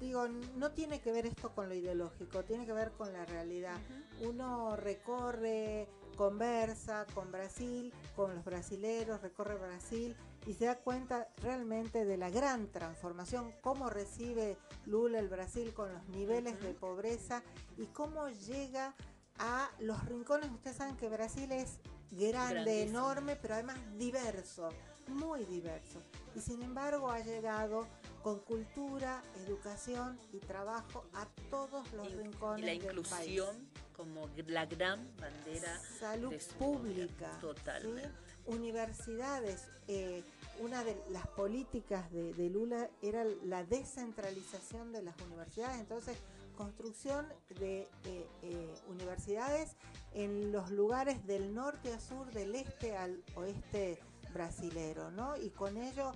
[0.00, 3.76] Digo, no tiene que ver esto con lo ideológico, tiene que ver con la realidad.
[4.22, 10.16] Uno recorre, conversa con Brasil, con los brasileros, recorre Brasil
[10.46, 15.92] y se da cuenta realmente de la gran transformación, cómo recibe Lula el Brasil con
[15.92, 17.42] los niveles de pobreza
[17.76, 18.94] y cómo llega
[19.38, 20.50] a los rincones.
[20.50, 21.78] Ustedes saben que Brasil es
[22.10, 22.90] grande, Grandísimo.
[22.98, 24.68] enorme, pero además diverso,
[25.08, 26.00] muy diverso.
[26.34, 27.86] Y sin embargo ha llegado
[28.22, 33.68] con cultura, educación y trabajo a todos los Y rincones la del inclusión país.
[33.96, 37.30] como la gran bandera Salud de pública.
[37.40, 38.08] Totalmente.
[38.08, 38.31] ¿sí?
[38.46, 39.68] Universidades.
[39.88, 40.22] eh,
[40.60, 46.16] una de las políticas de, Lula era la descentralización de las universidades, entonces
[46.56, 47.26] construcción
[47.58, 49.76] de eh, eh, universidades
[50.12, 53.98] en los lugares del norte a sur, del este al oeste
[54.32, 55.36] brasilero, ¿no?
[55.36, 56.12] Y con ello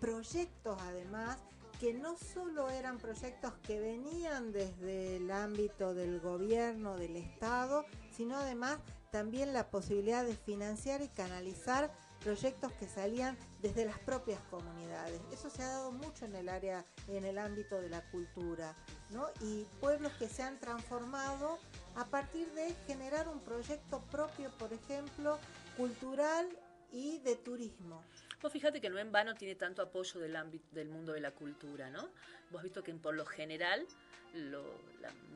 [0.00, 1.38] proyectos además
[1.80, 8.36] que no solo eran proyectos que venían desde el ámbito del gobierno, del Estado, sino
[8.38, 8.78] además
[9.14, 11.88] también la posibilidad de financiar y canalizar
[12.24, 15.20] proyectos que salían desde las propias comunidades.
[15.32, 18.74] Eso se ha dado mucho en el área, en el ámbito de la cultura,
[19.10, 19.28] ¿no?
[19.40, 21.58] Y pueblos que se han transformado
[21.94, 25.38] a partir de generar un proyecto propio, por ejemplo,
[25.76, 26.48] cultural
[26.90, 28.02] y de turismo.
[28.44, 31.30] Vos fíjate que no en vano tiene tanto apoyo del ámbito del mundo de la
[31.30, 32.10] cultura, ¿no?
[32.50, 33.86] Vos has visto que por lo general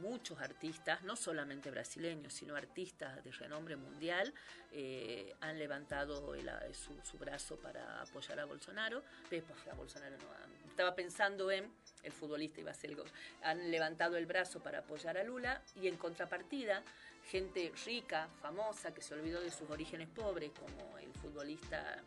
[0.02, 4.34] muchos artistas, no solamente brasileños, sino artistas de renombre mundial,
[4.72, 9.02] eh, han levantado a- su, brazo para apoyar a Bolsonaro.
[9.30, 13.02] Eh, pues, a Bolsonaro no, estaba pensando en el futbolista iba a ser el.
[13.42, 16.82] Han levantado el brazo para apoyar a Lula y en contrapartida,
[17.30, 22.02] gente rica, famosa, que se olvidó de sus orígenes pobres, como el futbolista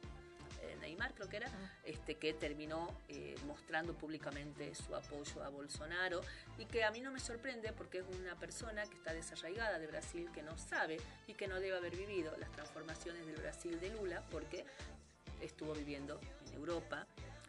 [0.91, 1.49] Neymar creo que era,
[1.85, 6.21] este, que terminó eh, mostrando públicamente su apoyo a Bolsonaro
[6.57, 9.87] y que a mí no me sorprende porque es una persona que está desarraigada de
[9.87, 13.89] Brasil, que no sabe y que no debe haber vivido las transformaciones del Brasil de
[13.89, 14.65] Lula porque
[15.39, 17.07] estuvo viviendo en Europa.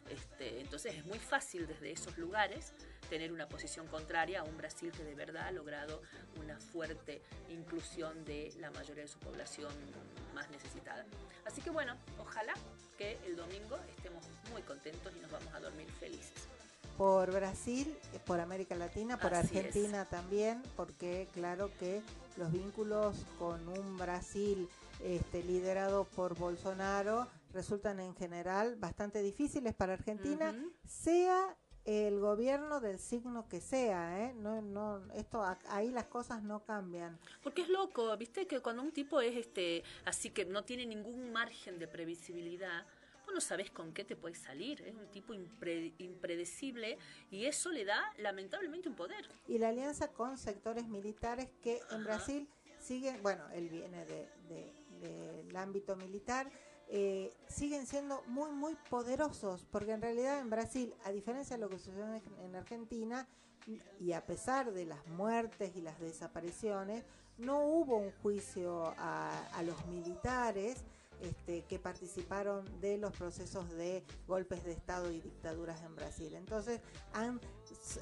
[0.09, 2.73] Este, entonces es muy fácil desde esos lugares
[3.09, 6.01] tener una posición contraria a un Brasil que de verdad ha logrado
[6.41, 9.73] una fuerte inclusión de la mayoría de su población
[10.33, 11.05] más necesitada.
[11.45, 12.53] Así que bueno, ojalá
[13.03, 16.47] que el domingo estemos muy contentos y nos vamos a dormir felices.
[16.97, 19.65] por Brasil, por América Latina, por Así es.
[19.65, 22.01] Argentina también, porque claro que
[22.37, 24.69] los vínculos con un Brasil
[25.03, 30.55] este, liderado por Bolsonaro resultan en general bastante difíciles para Argentina,
[30.87, 34.33] sea el gobierno del signo que sea, ¿eh?
[34.35, 37.19] No, no, esto ahí las cosas no cambian.
[37.41, 41.31] Porque es loco, viste que cuando un tipo es este así que no tiene ningún
[41.33, 42.85] margen de previsibilidad,
[43.25, 44.81] vos no sabés con qué te puede salir.
[44.81, 46.97] Es un tipo impre- impredecible
[47.31, 49.27] y eso le da lamentablemente un poder.
[49.47, 52.47] y la alianza con sectores militares que en Brasil
[52.79, 56.49] siguen, bueno, él viene de, de- del ámbito militar,
[56.89, 61.69] eh, siguen siendo muy, muy poderosos, porque en realidad en Brasil, a diferencia de lo
[61.69, 63.27] que sucedió en, en Argentina,
[63.99, 67.05] y a pesar de las muertes y las desapariciones,
[67.37, 70.83] no hubo un juicio a, a los militares
[71.21, 76.33] este, que participaron de los procesos de golpes de Estado y dictaduras en Brasil.
[76.35, 76.81] Entonces
[77.13, 77.39] han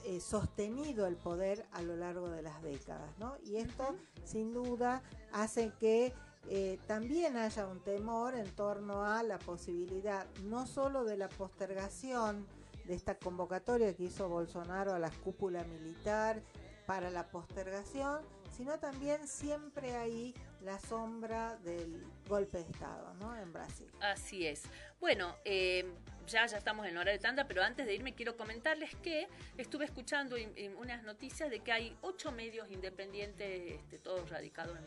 [0.05, 3.38] eh, sostenido el poder a lo largo de las décadas, ¿no?
[3.43, 6.13] Y esto, sin duda, hace que
[6.49, 12.45] eh, también haya un temor en torno a la posibilidad no solo de la postergación
[12.85, 16.41] de esta convocatoria que hizo Bolsonaro a la cúpula militar
[16.85, 18.21] para la postergación,
[18.55, 23.37] sino también siempre ahí la sombra del golpe de Estado ¿no?
[23.37, 23.87] en Brasil.
[24.01, 24.63] Así es.
[24.99, 25.85] Bueno, eh,
[26.27, 29.27] ya, ya estamos en hora de tanda, pero antes de irme quiero comentarles que
[29.57, 30.35] estuve escuchando
[30.77, 34.85] unas noticias de que hay ocho medios independientes, este, todos radicados en,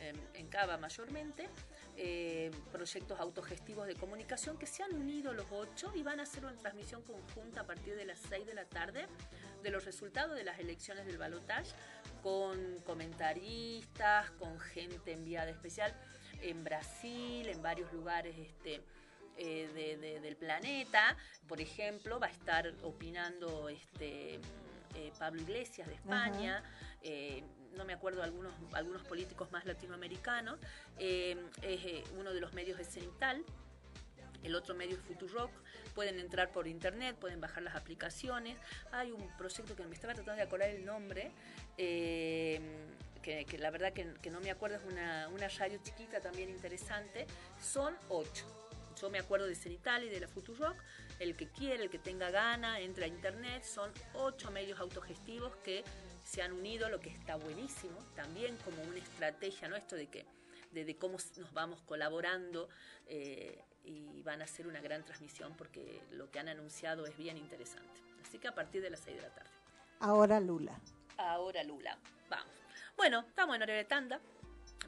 [0.00, 1.48] en- en Cava mayormente,
[1.96, 6.44] eh, proyectos autogestivos de comunicación que se han unido los ocho y van a hacer
[6.44, 9.06] una transmisión conjunta a partir de las seis de la tarde
[9.62, 11.70] de los resultados de las elecciones del balotaje
[12.22, 15.94] con comentaristas, con gente enviada especial
[16.42, 18.82] en Brasil, en varios lugares este,
[19.38, 21.16] eh, de- de- del planeta.
[21.48, 24.34] Por ejemplo, va a estar opinando este,
[24.94, 26.62] eh, Pablo Iglesias de España.
[27.76, 30.58] No me acuerdo algunos algunos políticos más latinoamericanos.
[30.98, 33.44] eh, es, eh, uno de los medios es Cenital.
[34.42, 35.50] El otro medio es Futurock.
[35.94, 38.58] Pueden entrar por internet, pueden bajar las aplicaciones.
[38.92, 41.32] Hay un proyecto que me estaba tratando de acordar el nombre,
[41.78, 42.60] eh,
[43.22, 47.26] que, la verdad que, que no me acuerdo, es una, una radio chiquita también interesante.
[47.60, 48.46] Son ocho.
[49.00, 50.76] Yo me acuerdo de Cenital y de la Futurock.
[51.18, 53.64] El que quiere, el que tenga gana, entra a internet.
[53.64, 55.82] Son ocho medios autogestivos que
[56.26, 57.96] se han unido, lo que está buenísimo.
[58.16, 60.26] También como una estrategia nuestra de que
[60.72, 62.68] de, de cómo nos vamos colaborando
[63.06, 67.36] eh, y van a hacer una gran transmisión porque lo que han anunciado es bien
[67.36, 68.00] interesante.
[68.22, 69.50] Así que a partir de las 6 de la tarde.
[70.00, 70.80] Ahora Lula.
[71.16, 71.96] Ahora Lula,
[72.28, 72.52] vamos.
[72.96, 74.20] Bueno, estamos en hora de tanda.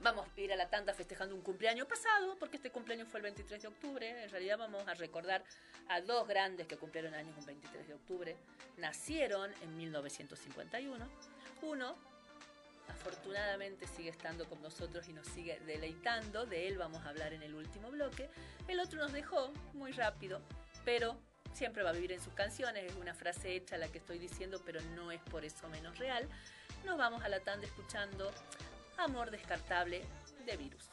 [0.02, 3.24] Vamos a ir a la tanda festejando un cumpleaños pasado, porque este cumpleaños fue el
[3.24, 4.22] 23 de octubre.
[4.22, 5.42] En realidad vamos a recordar
[5.88, 8.36] a dos grandes que cumplieron años un 23 de octubre.
[8.76, 11.08] Nacieron en 1951.
[11.62, 11.96] Uno,
[12.88, 16.46] afortunadamente, sigue estando con nosotros y nos sigue deleitando.
[16.46, 18.30] De él vamos a hablar en el último bloque.
[18.68, 20.40] El otro nos dejó muy rápido,
[20.84, 21.18] pero
[21.54, 22.84] siempre va a vivir en sus canciones.
[22.84, 26.28] Es una frase hecha la que estoy diciendo, pero no es por eso menos real.
[26.84, 28.30] Nos vamos a la tanda escuchando
[28.98, 30.02] Amor Descartable
[30.44, 30.90] de Virus.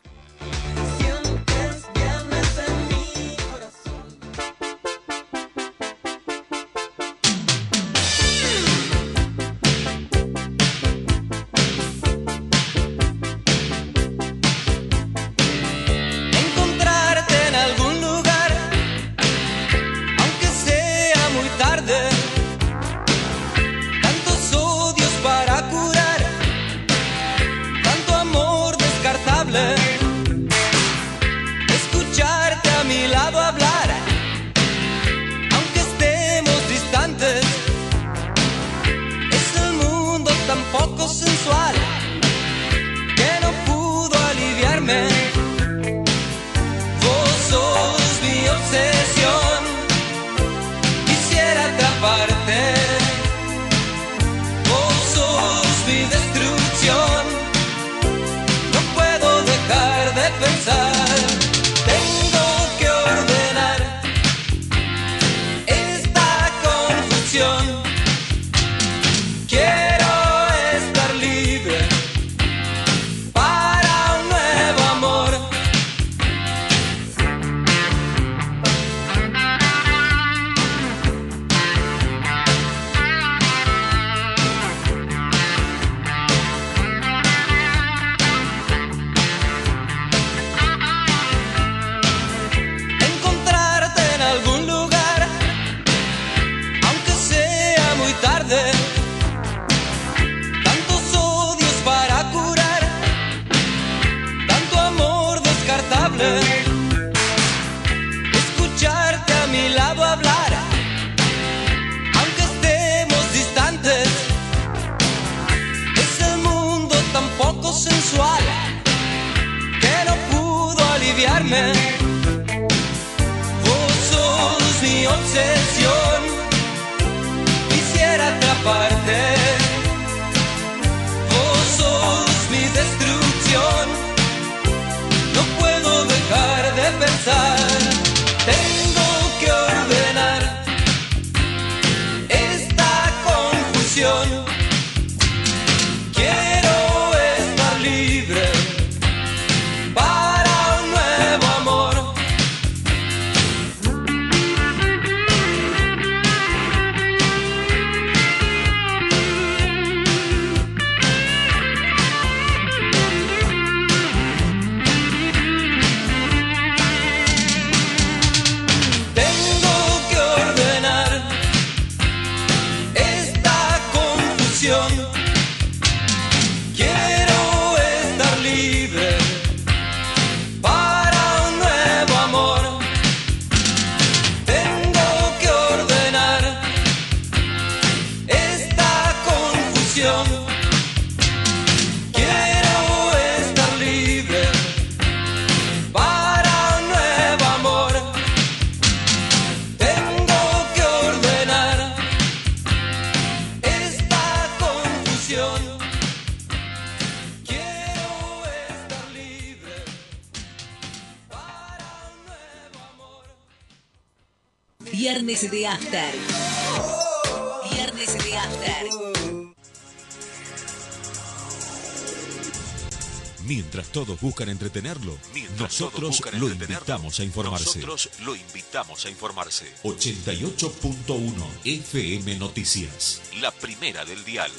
[224.26, 225.16] Buscan entretenerlo,
[225.60, 227.80] nosotros lo invitamos a informarse.
[227.80, 229.72] Nosotros lo invitamos a informarse.
[229.84, 231.32] 88.1
[231.64, 233.22] FM Noticias.
[233.40, 234.52] La primera del dial.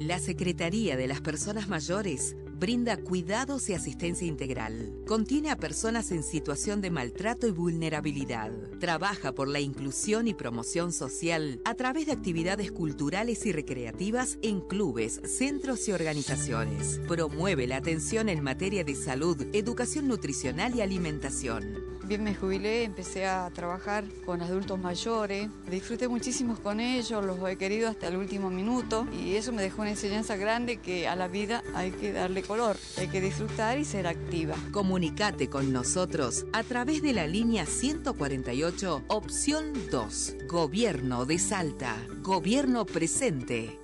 [0.00, 2.34] La Secretaría de las Personas Mayores
[2.64, 4.94] brinda cuidados y asistencia integral.
[5.06, 8.50] Contiene a personas en situación de maltrato y vulnerabilidad.
[8.80, 14.62] Trabaja por la inclusión y promoción social a través de actividades culturales y recreativas en
[14.62, 17.02] clubes, centros y organizaciones.
[17.06, 21.83] Promueve la atención en materia de salud, educación nutricional y alimentación.
[22.06, 27.56] Bien me jubilé, empecé a trabajar con adultos mayores, disfruté muchísimo con ellos, los he
[27.56, 31.28] querido hasta el último minuto y eso me dejó una enseñanza grande que a la
[31.28, 34.54] vida hay que darle color, hay que disfrutar y ser activa.
[34.70, 42.84] Comunicate con nosotros a través de la línea 148, opción 2, Gobierno de Salta, Gobierno
[42.84, 43.80] presente.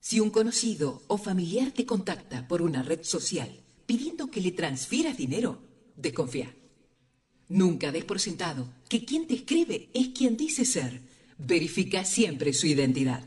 [0.00, 5.16] Si un conocido o familiar te contacta por una red social pidiendo que le transfieras
[5.16, 5.62] dinero,
[5.96, 6.52] desconfía.
[7.48, 11.00] Nunca des por sentado que quien te escribe es quien dice ser.
[11.38, 13.24] Verifica siempre su identidad.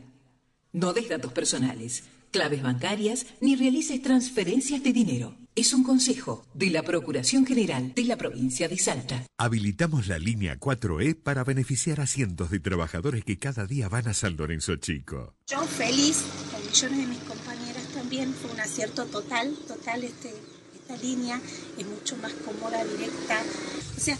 [0.72, 5.36] No des datos personales, claves bancarias ni realices transferencias de dinero.
[5.54, 9.24] Es un consejo de la Procuración General de la provincia de Salta.
[9.38, 14.14] Habilitamos la línea 4E para beneficiar a cientos de trabajadores que cada día van a
[14.14, 15.34] San Lorenzo Chico.
[15.48, 20.32] Yo feliz, con millones de mis compañeras también, fue un acierto total, total este,
[20.88, 21.40] esta línea,
[21.76, 23.42] es mucho más cómoda, directa.
[23.96, 24.16] O sea,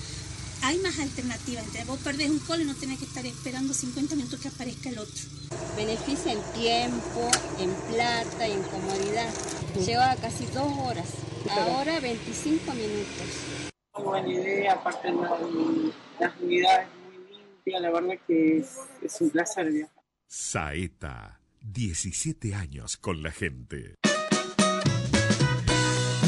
[0.62, 1.64] hay más alternativas.
[1.64, 4.90] Entonces vos perdés un call y no tenés que estar esperando 50 minutos que aparezca
[4.90, 5.22] el otro.
[5.76, 9.32] Beneficia en tiempo, en plata y en comodidad.
[9.84, 11.08] Lleva casi dos horas.
[11.50, 13.26] Ahora 25 minutos.
[13.94, 15.38] Muy buena idea, aparte la-
[16.20, 18.66] las unidades muy limpias, la verdad que es,
[19.02, 19.94] es un placer viajar.
[20.28, 23.94] Saeta, 17 años con la gente.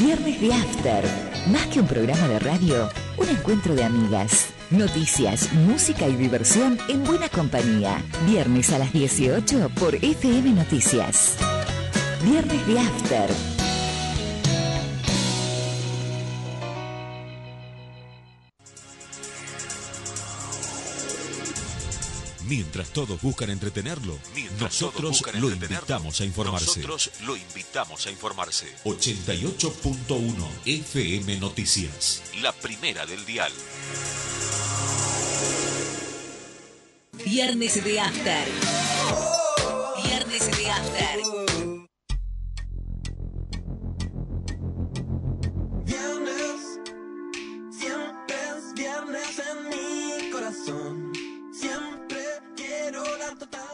[0.03, 1.05] Viernes de After.
[1.51, 4.47] Más que un programa de radio, un encuentro de amigas.
[4.71, 8.01] Noticias, música y diversión en buena compañía.
[8.25, 11.37] Viernes a las 18 por FM Noticias.
[12.23, 13.60] Viernes de After.
[22.51, 24.19] Mientras todos buscan entretenerlo,
[24.59, 26.65] nosotros buscan lo entretenerlo, invitamos a informarse.
[26.81, 28.67] Nosotros lo invitamos a informarse.
[28.83, 32.21] 88.1 FM Noticias.
[32.41, 33.53] La primera del dial.
[37.23, 38.47] Viernes de After.
[40.03, 41.40] Viernes de After.
[53.39, 53.70] Quiero la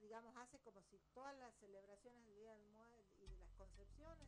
[0.00, 4.23] digamos, hace como si todas las celebraciones del Día del Muerto y de las concepciones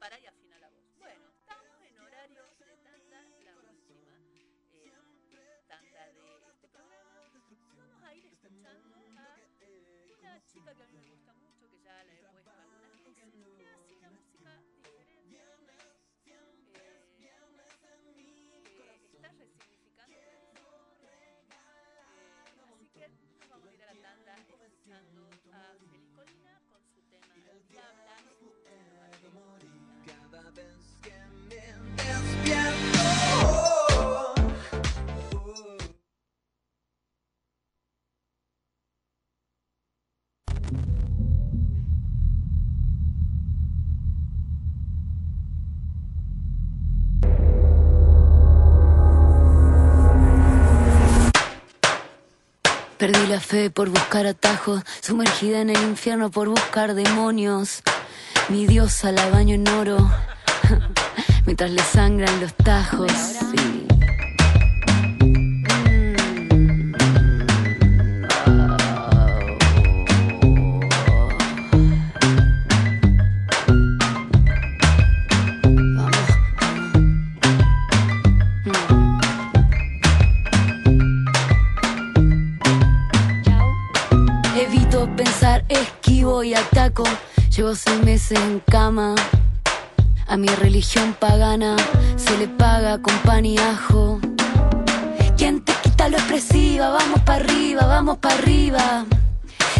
[0.00, 0.80] para y afina la voz.
[0.98, 4.16] Bueno, estamos en horario de tanda, la última
[4.72, 7.20] eh, tanda de este programa.
[7.76, 9.36] Vamos a ir escuchando a
[10.18, 10.82] una chica que
[53.30, 57.80] la fe por buscar atajos, sumergida en el infierno por buscar demonios.
[58.48, 60.10] Mi diosa la baño en oro,
[61.46, 63.12] mientras le sangran los tajos.
[87.70, 89.14] Llevo seis meses en cama.
[90.26, 91.76] A mi religión pagana
[92.16, 94.18] se le paga con pan y ajo.
[95.36, 96.90] ¿Quién te quita lo expresiva?
[96.90, 99.06] Vamos para arriba, vamos para arriba.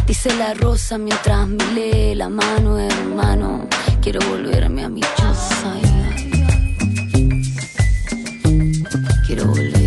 [0.06, 3.66] Dice la rosa mientras me lee la mano, hermano.
[4.00, 5.74] Quiero volverme a mi choza.
[9.26, 9.79] Quiero volver.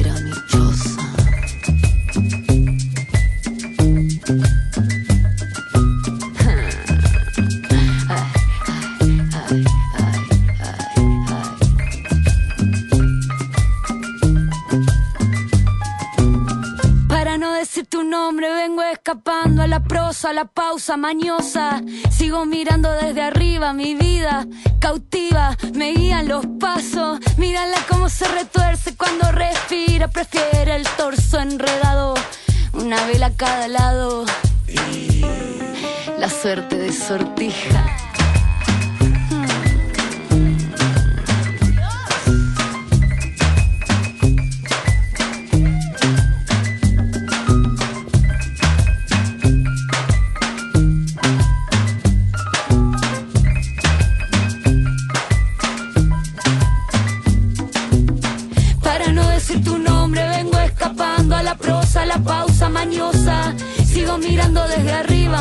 [20.34, 21.82] La pausa mañosa.
[22.12, 24.48] Sigo mirando desde arriba mi vida
[24.80, 27.20] cautiva, me guían los pasos.
[27.38, 32.16] Mírala cómo se retuerce cuando respira, prefiere el torso enredado.
[32.74, 34.26] Una vela a cada lado.
[36.20, 38.13] La suerte de sortija.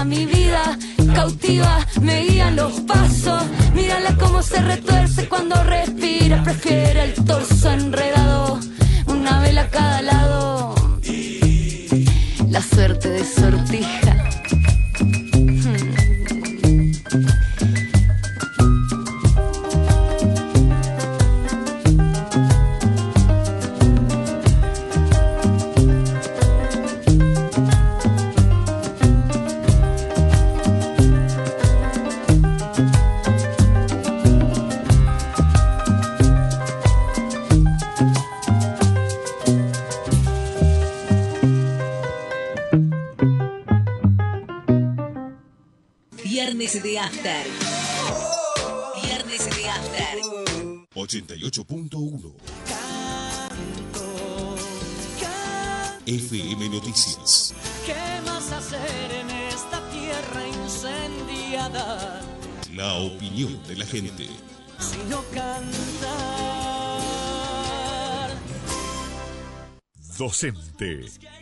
[0.02, 0.31] Arriba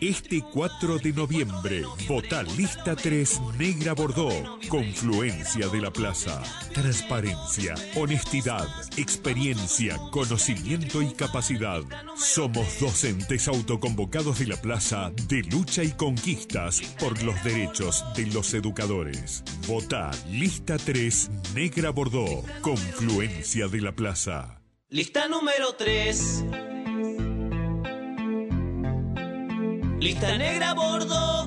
[0.01, 4.35] Este 4 de noviembre, vota lista 3 Negra Bordeaux.
[4.69, 6.43] Confluencia de la Plaza.
[6.75, 8.69] Transparencia, honestidad,
[8.99, 11.83] experiencia, conocimiento y capacidad.
[12.17, 18.53] Somos docentes autoconvocados de la Plaza de lucha y conquistas por los derechos de los
[18.53, 19.43] educadores.
[19.67, 22.45] Vota lista 3 Negra Bordeaux.
[22.61, 24.61] Confluencia de la Plaza.
[24.91, 26.45] Lista número 3.
[30.01, 31.47] Lista negra a bordo.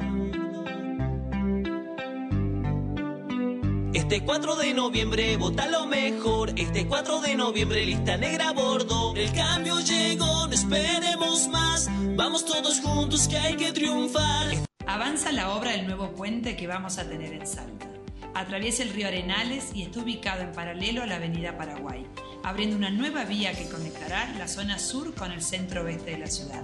[3.95, 6.53] Este 4 de noviembre vota lo mejor.
[6.55, 9.15] Este 4 de noviembre lista negra a bordo.
[9.15, 11.89] El cambio llegó, no esperemos más.
[12.15, 14.45] Vamos todos juntos que hay que triunfar.
[14.85, 17.87] Avanza la obra del nuevo puente que vamos a tener en Salta.
[18.35, 22.05] Atraviesa el río Arenales y está ubicado en paralelo a la avenida Paraguay,
[22.43, 26.27] abriendo una nueva vía que conectará la zona sur con el centro oeste de la
[26.27, 26.63] ciudad.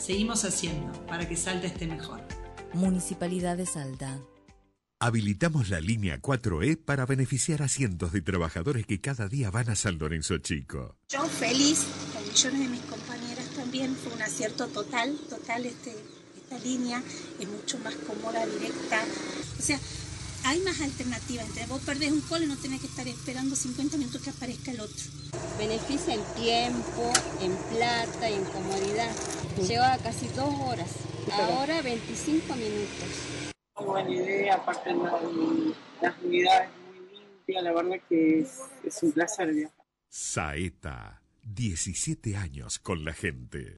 [0.00, 2.20] Seguimos haciendo para que Salta esté mejor.
[2.72, 4.18] Municipalidad de Salta.
[4.98, 9.76] Habilitamos la línea 4E para beneficiar a cientos de trabajadores que cada día van a
[9.76, 10.96] San Lorenzo Chico.
[11.10, 15.94] Yo feliz, con millones de mis compañeras también, fue un acierto total, total este,
[16.36, 17.02] esta línea,
[17.38, 19.02] es mucho más cómoda, directa.
[19.58, 19.78] O sea,
[20.44, 21.44] hay más alternativas.
[21.46, 24.70] Entonces vos perdés un call y no tenés que estar esperando 50 minutos que aparezca
[24.72, 25.04] el otro.
[25.58, 29.10] Beneficia en tiempo, en plata y en comodidad.
[29.66, 30.90] Lleva casi dos horas.
[31.32, 33.08] Ahora 25 minutos.
[33.76, 35.20] Muy buena idea, aparte la-
[36.02, 38.48] las unidades muy limpias, la verdad que es,
[38.84, 39.74] es un placer viajar.
[40.08, 43.76] Saeta, 17 años con la gente.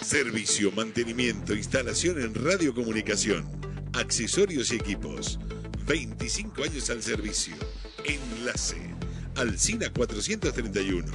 [0.00, 3.46] Servicio, mantenimiento, instalación en radiocomunicación,
[3.92, 5.38] accesorios y equipos.
[5.86, 7.54] 25 años al servicio.
[8.04, 8.94] Enlace.
[9.36, 11.06] Alcina 431.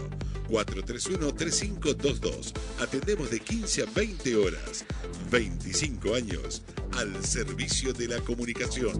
[0.49, 2.53] 431-3522.
[2.79, 4.83] Atendemos de 15 a 20 horas.
[5.31, 6.63] 25 años
[6.97, 8.99] al servicio de la comunicación.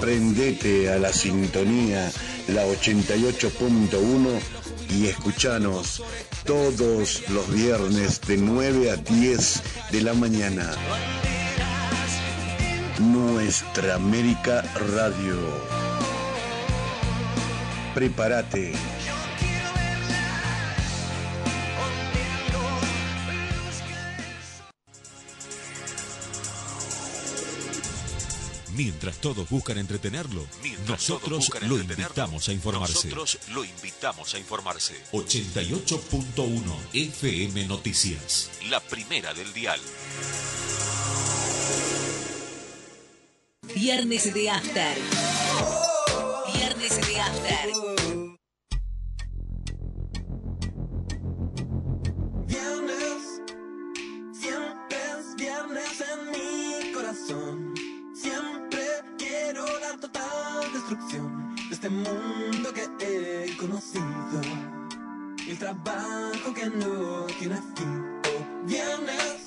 [0.00, 2.10] Prendete a la sintonía,
[2.48, 4.40] la 88.1
[4.92, 6.02] y escuchanos
[6.44, 10.70] todos los viernes de 9 a 10 de la mañana.
[12.98, 14.62] Nuestra América
[14.94, 15.36] Radio.
[17.94, 18.72] Prepárate.
[28.74, 33.08] Mientras todos buscan entretenerlo, Mientras nosotros buscan lo entretenerlo, invitamos a informarse.
[33.08, 34.94] Nosotros lo invitamos a informarse.
[35.12, 36.62] 88.1
[36.94, 38.50] FM Noticias.
[38.70, 39.80] La primera del dial.
[43.74, 44.96] Viernes de After.
[46.54, 47.91] Viernes de After.
[60.94, 64.40] de este mundo que he conocido.
[65.48, 68.20] El trabajo que no tiene fin.
[68.28, 69.41] O viernes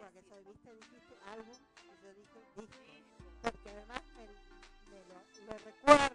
[0.00, 0.74] antigua que soy, ¿viste?
[0.74, 2.70] Dijiste álbum y yo dije disco.
[3.42, 4.26] Porque además me,
[4.90, 5.14] me lo,
[5.46, 6.09] me recuerdo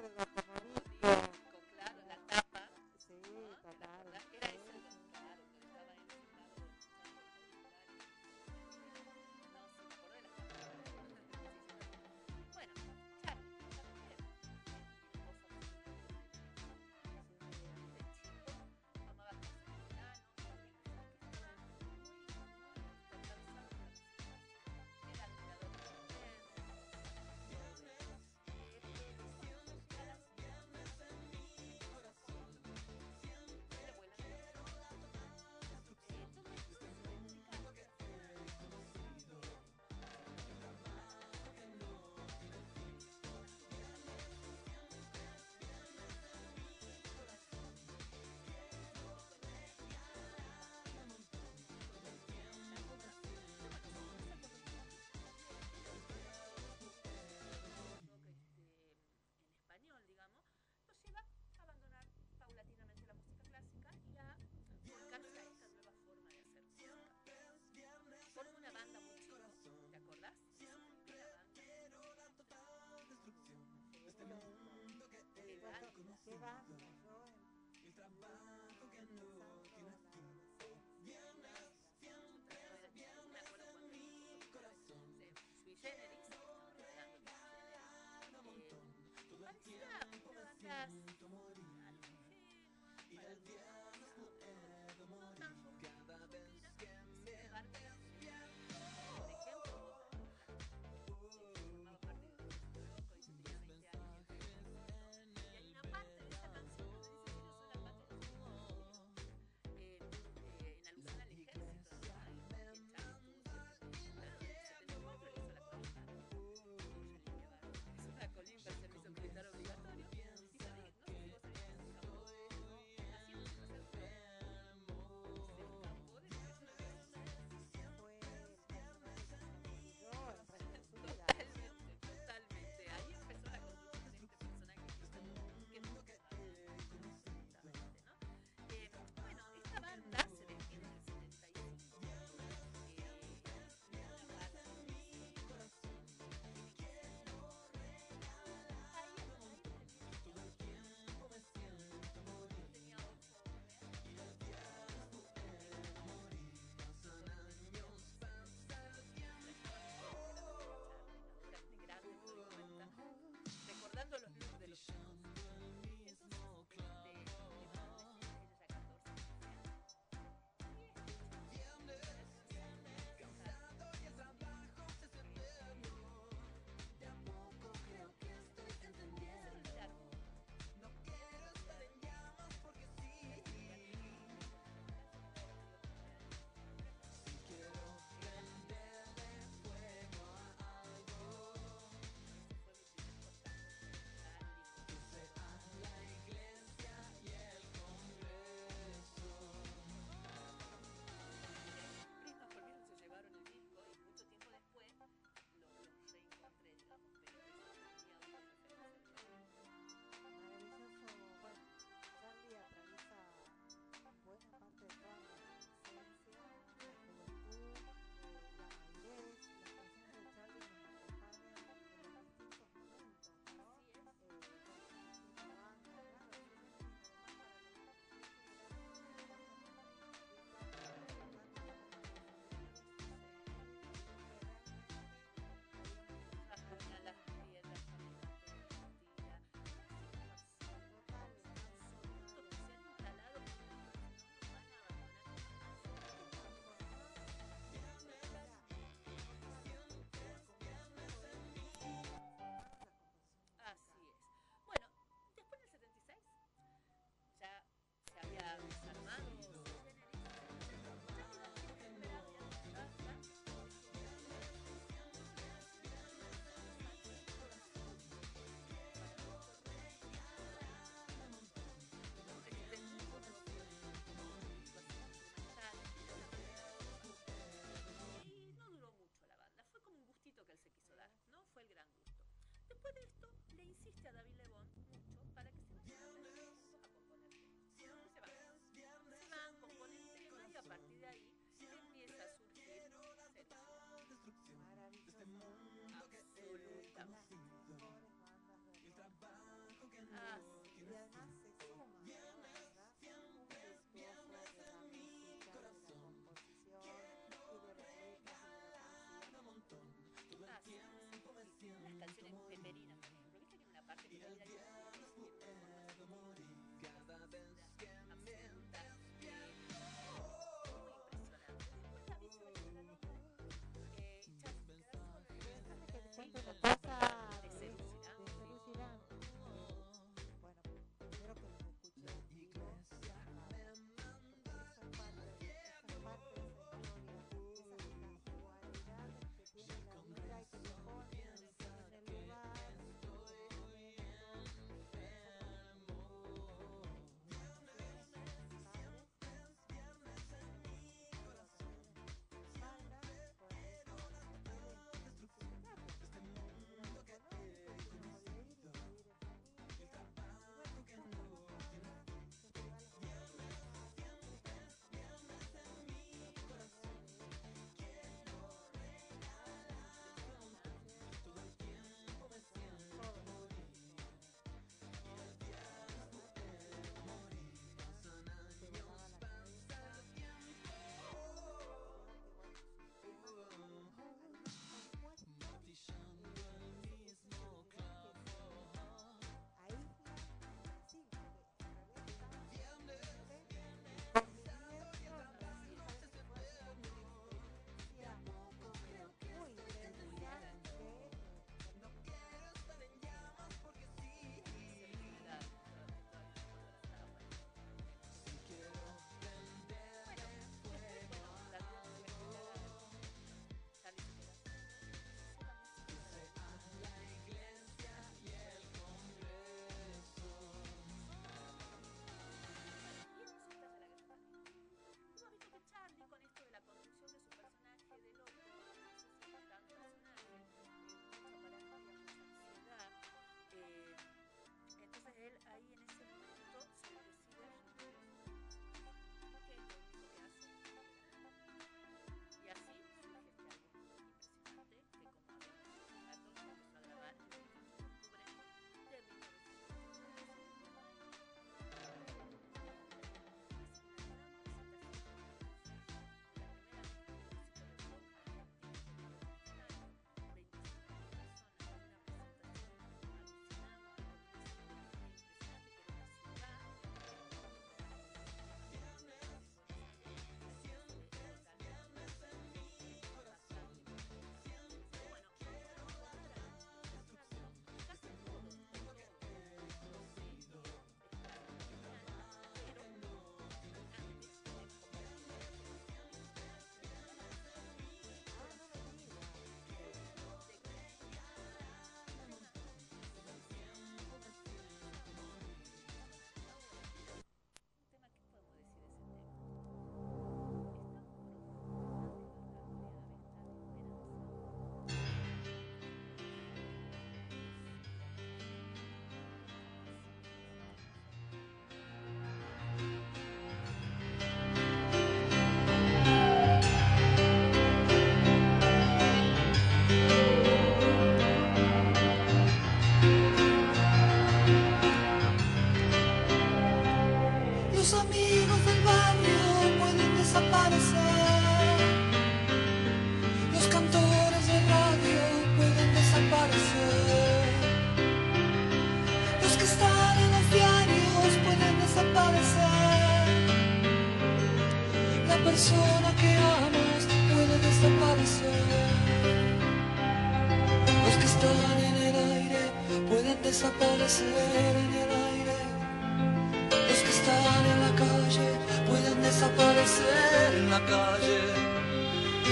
[559.56, 561.40] desaparecer en la calle.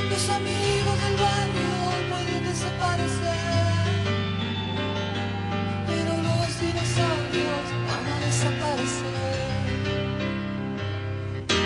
[0.10, 1.74] Los amigos del barrio
[2.10, 3.44] pueden desaparecer.
[5.88, 9.38] Pero los dinosaurios van a desaparecer.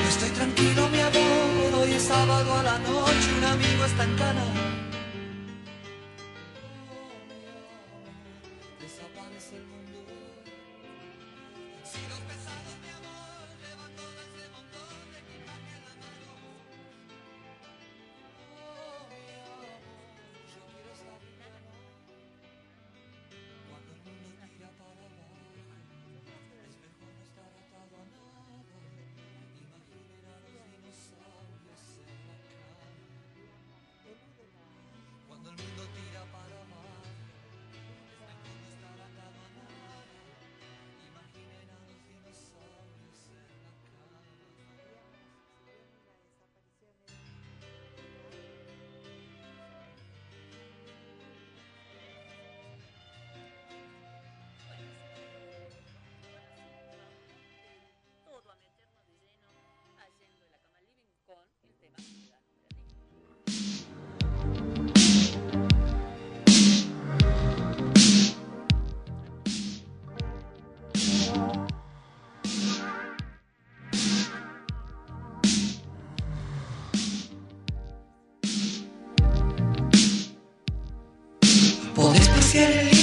[0.10, 1.82] Estoy tranquilo, mi amor.
[1.82, 3.34] Hoy es sábado a la noche.
[3.38, 4.47] Un amigo está en cana.
[82.58, 82.97] Podés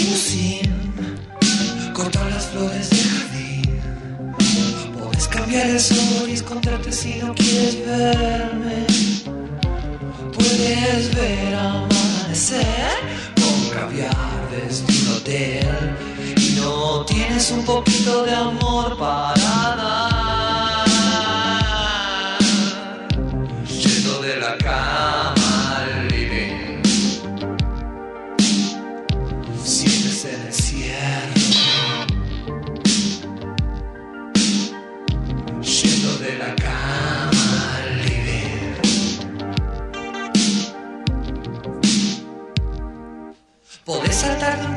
[44.15, 44.74] Podés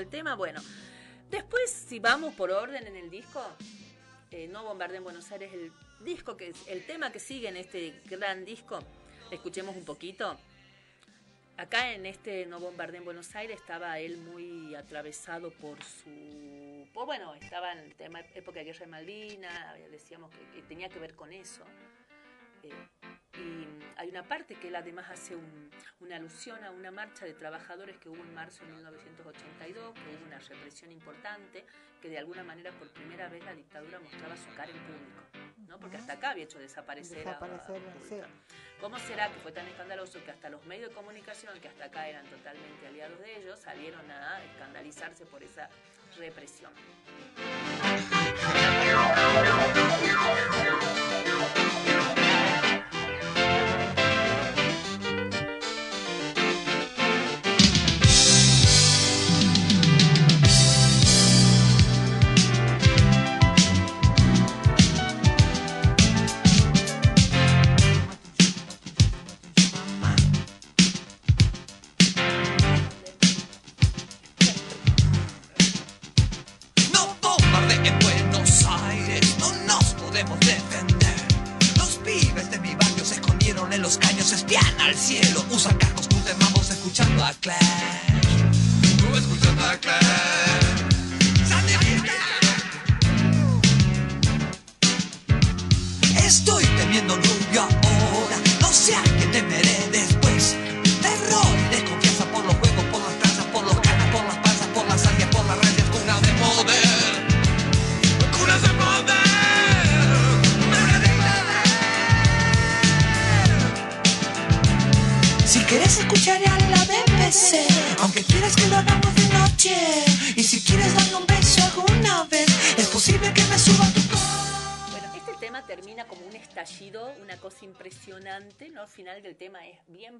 [0.00, 0.34] el tema.
[0.34, 0.60] Bueno,
[1.30, 3.42] después, si vamos por orden en el disco,
[4.30, 8.00] eh, No Bombardé en Buenos Aires, el disco que el tema que sigue en este
[8.06, 8.80] gran disco,
[9.30, 10.36] escuchemos un poquito.
[11.56, 16.88] Acá en este No Bombardé en Buenos Aires estaba él muy atravesado por su...
[16.94, 20.88] Por, bueno, estaba en el tema época de Guerra de Malvinas, decíamos que, que tenía
[20.88, 21.62] que ver con eso.
[22.62, 23.66] Eh, y
[23.96, 25.70] hay una parte que él además hace un-
[26.00, 30.26] una alusión a una marcha de trabajadores que hubo en marzo de 1982, que hubo
[30.26, 31.64] una represión importante,
[32.00, 35.22] que de alguna manera por primera vez la dictadura mostraba su cara en público,
[35.68, 35.78] ¿no?
[35.78, 37.64] porque hasta acá había hecho desaparecer a- a,
[38.08, 38.16] sí.
[38.80, 42.08] ¿Cómo será que fue tan escandaloso que hasta los medios de comunicación, que hasta acá
[42.08, 45.68] eran totalmente aliados de ellos, salieron a escandalizarse por esa
[46.16, 46.72] represión?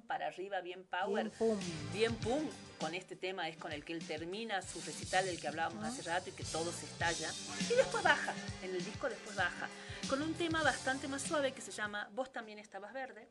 [0.01, 1.59] Bien para arriba, bien power, Bien pum.
[1.93, 2.49] bien pum.
[2.79, 6.01] Con este tema es con el que él termina su recital del que hablábamos hace
[6.01, 7.29] rato y que todo se estalla.
[7.69, 8.33] Y después baja,
[8.63, 9.69] en el disco después baja,
[10.09, 13.27] con un tema bastante más suave que se llama Vos también estabas verde,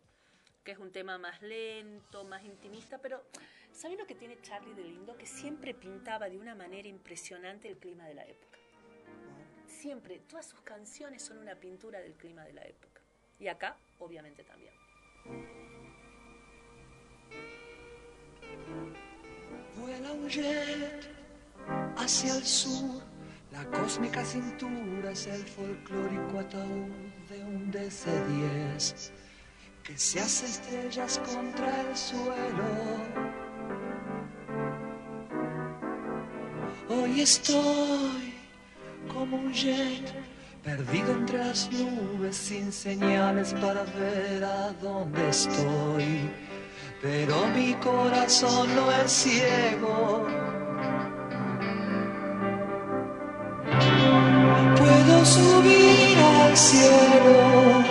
[0.62, 3.24] que es un tema más lento, más intimista, pero
[3.72, 5.16] ¿sabes lo que tiene Charlie de lindo?
[5.16, 8.58] Que siempre pintaba de una manera impresionante el clima de la época.
[9.66, 13.00] Siempre, todas sus canciones son una pintura del clima de la época.
[13.40, 14.74] Y acá, obviamente, también.
[19.76, 21.08] Vuela un jet
[21.96, 23.02] hacia el sur,
[23.52, 26.90] la cósmica cintura es el folclórico ataúd
[27.28, 29.10] de un DC-10
[29.82, 32.70] que se hace estrellas contra el suelo.
[36.88, 38.34] Hoy estoy
[39.12, 40.12] como un jet
[40.62, 46.30] perdido entre las nubes sin señales para ver a dónde estoy.
[47.02, 50.26] Pero mi corazón no es ciego.
[54.76, 57.84] Puedo subir al cielo,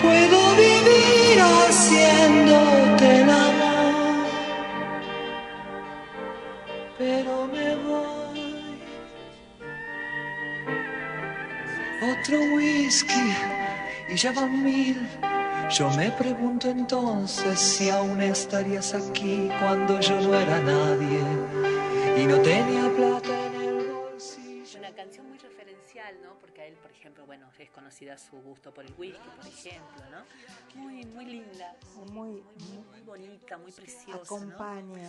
[0.00, 4.26] puedo vivir haciéndote el amor,
[6.96, 8.80] pero me voy.
[12.12, 13.34] Otro whisky
[14.08, 15.08] y ya van mil.
[15.70, 21.20] Yo me pregunto entonces si aún estarías aquí cuando yo no era nadie
[22.20, 24.78] y no tenía plata en el bolsillo.
[24.80, 26.36] Una canción muy referencial, ¿no?
[26.38, 30.02] Porque a él, por ejemplo, bueno, es conocida su gusto por el whisky, por ejemplo,
[30.10, 30.80] ¿no?
[30.80, 31.76] Muy, muy linda,
[32.12, 32.42] Muy,
[32.92, 34.22] muy bonita, muy preciosa, ¿no?
[34.22, 35.08] acompaña.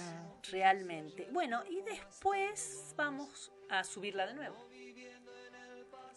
[0.51, 1.27] Realmente.
[1.31, 4.55] Bueno, y después vamos a subirla de nuevo.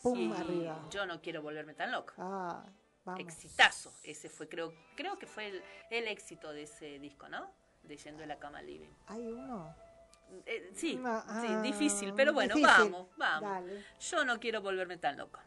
[0.03, 0.87] Pum, Y arriba.
[0.91, 2.13] Yo no quiero volverme tan loca.
[2.19, 2.63] Ah,
[3.05, 3.21] vamos.
[3.21, 3.93] Exitazo.
[4.03, 7.51] Ese fue, creo, creo que fue el, el éxito de ese disco, ¿no?
[7.83, 8.91] De Yendo de la Cama Living.
[9.07, 9.75] Hay uno.
[10.47, 12.91] Eh, sí, No, sí, ah, difícil, pero bueno, difícil.
[12.91, 13.51] vamos, vamos.
[13.51, 13.85] Dale.
[14.01, 15.45] Yo no quiero volverme tan loca.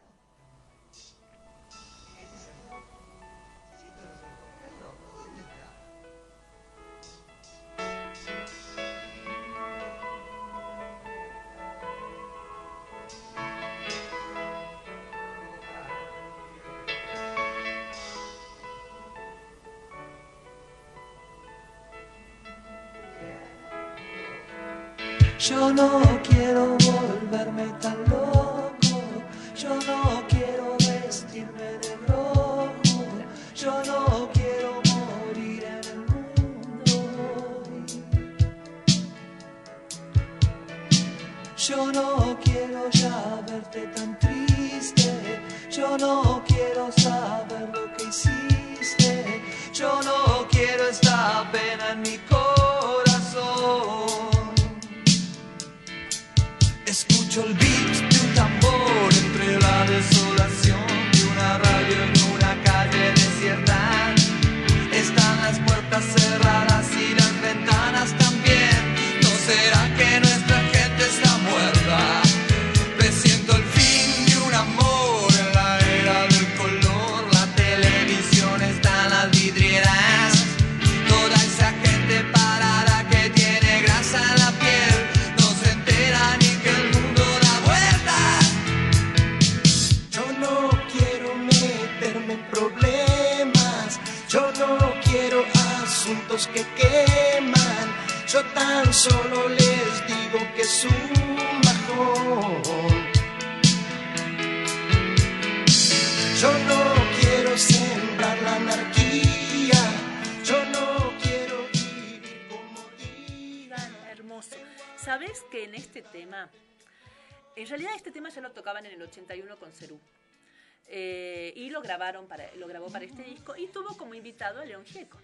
[121.78, 125.18] Lo grabaron para, lo grabó para este disco y tuvo como invitado a León Gieco.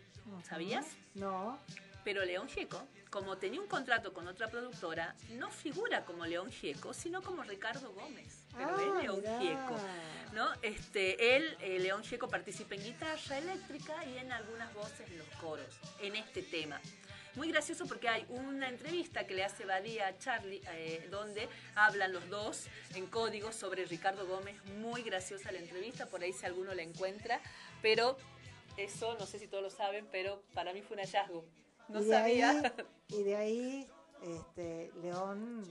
[0.49, 0.87] ¿Sabías?
[1.15, 1.59] No.
[2.05, 6.93] Pero León Gieco, como tenía un contrato con otra productora, no figura como León Gieco,
[6.95, 8.45] sino como Ricardo Gómez.
[8.57, 9.23] Pero Ah, es León.
[9.41, 9.77] Gieco.
[10.33, 10.49] ¿no?
[10.63, 15.29] Este, él, eh, León Gieco, participa en guitarra eléctrica y en algunas voces en los
[15.41, 15.67] coros,
[16.01, 16.81] en este tema.
[17.37, 22.13] Muy gracioso porque hay una entrevista que le hace Badía a Charlie, eh, donde hablan
[22.13, 24.57] los dos en código sobre Ricardo Gómez.
[24.79, 27.41] Muy graciosa la entrevista, por ahí si alguno la encuentra.
[27.83, 28.17] Pero
[28.77, 31.45] eso, no sé si todos lo saben, pero para mí fue un hallazgo.
[31.89, 32.51] No y sabía.
[32.51, 32.73] Ahí,
[33.09, 33.89] y de ahí,
[34.23, 35.65] este, León,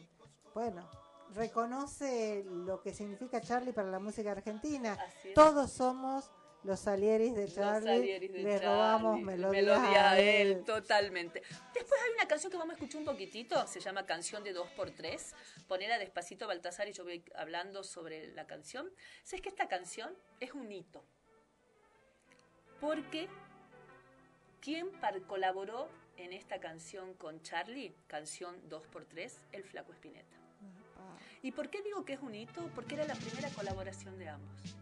[0.53, 0.89] bueno,
[1.33, 4.97] reconoce lo que significa Charlie para la música argentina.
[5.33, 6.29] Todos somos
[6.63, 10.63] los Salieris de Los Charlie, Salieris de le Charlie, robamos melodías melodía a él.
[10.65, 11.41] totalmente.
[11.73, 15.33] Después hay una canción que vamos a escuchar un poquitito, se llama Canción de 2x3.
[15.67, 18.89] Ponela despacito Baltasar y yo voy hablando sobre la canción.
[19.23, 21.03] ¿Sabes que esta canción es un hito?
[22.79, 23.27] Porque
[24.61, 27.93] ¿quién par- colaboró en esta canción con Charlie?
[28.07, 30.37] Canción 2x3, el Flaco Espineta.
[31.41, 32.69] ¿Y por qué digo que es un hito?
[32.73, 34.75] Porque era la primera colaboración de ambos.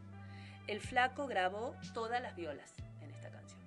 [0.67, 3.59] El flaco grabó todas las violas en esta canción.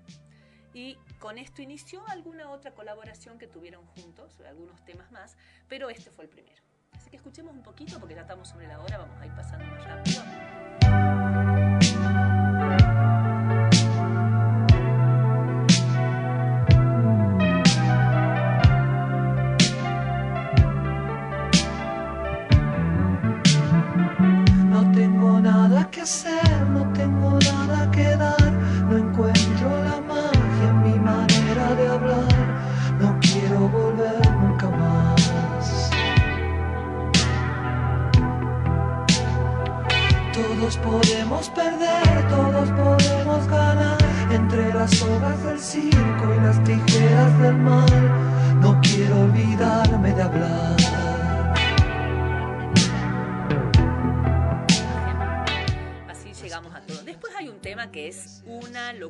[0.72, 5.36] Y con esto inició alguna otra colaboración que tuvieron juntos, algunos temas más,
[5.68, 6.62] pero este fue el primero.
[6.92, 9.64] Así que escuchemos un poquito porque ya estamos sobre la hora, vamos a ir pasando
[9.66, 11.03] más rápido.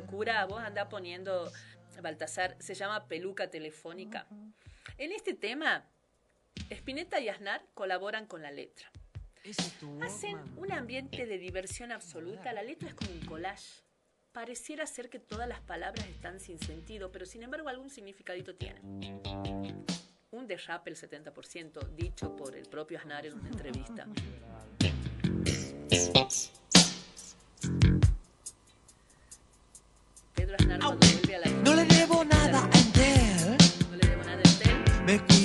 [0.05, 0.45] Locura.
[0.45, 1.51] Vos andás poniendo,
[2.01, 4.27] Baltasar, se llama Peluca Telefónica.
[4.97, 5.83] En este tema,
[6.69, 8.91] Spinetta y Aznar colaboran con la letra.
[10.01, 12.53] Hacen un ambiente de diversión absoluta.
[12.53, 13.83] La letra es como un collage.
[14.31, 18.81] Pareciera ser que todas las palabras están sin sentido, pero sin embargo algún significadito tiene.
[20.31, 24.07] Un derrape el 70%, dicho por el propio Aznar en una entrevista.
[30.59, 33.57] Aznar cuando vuelve a la No le debo nada a Entel,
[33.89, 35.44] no le debo nada a Entel.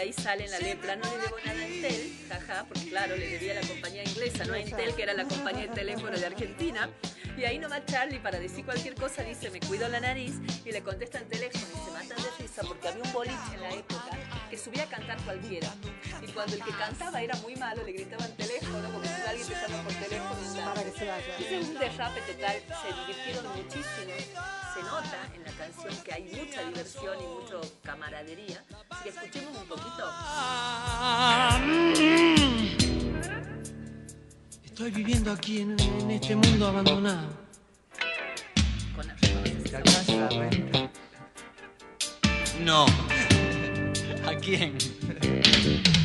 [0.00, 3.16] De ahí sale en la letra, no le debo nada a Intel, jaja, porque claro,
[3.16, 6.16] le debía a la compañía inglesa, no a Intel, que era la compañía de teléfono
[6.16, 6.88] de Argentina.
[7.36, 10.34] Y ahí nomás Charlie, para decir cualquier cosa, dice, me cuido la nariz,
[10.64, 13.70] y le contestan teléfono y se matan de risa porque había un boliche en la
[13.70, 14.10] época
[14.50, 15.68] que subía a cantar cualquiera.
[16.20, 19.54] Y cuando el que cantaba era muy malo, le gritaban teléfono, como si alguien te
[19.54, 20.30] llama por teléfono.
[20.64, 21.36] Para que se vaya.
[21.38, 24.14] Es un derrape total, se divirtieron muchísimo.
[24.74, 28.64] Se nota en la canción que hay mucha diversión y mucho camaradería.
[28.90, 30.04] Así que escuchemos un poquito.
[34.80, 37.28] Estoy viviendo aquí en, en este mundo abandonado.
[39.62, 40.90] ¿Te alcanza la renta?
[42.64, 42.86] No.
[44.26, 44.78] ¿A quién?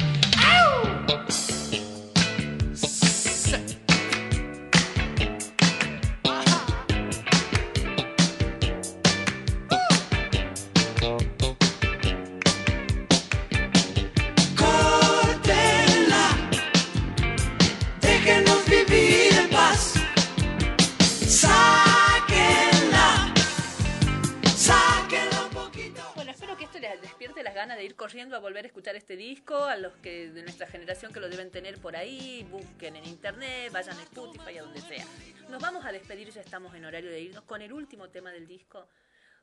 [28.94, 29.56] este disco.
[29.56, 33.72] A los que de nuestra generación que lo deben tener por ahí, busquen en internet,
[33.72, 35.06] vayan a Spotify, a donde sea.
[35.50, 38.46] Nos vamos a despedir, ya estamos en horario de irnos con el último tema del
[38.46, 38.88] disco.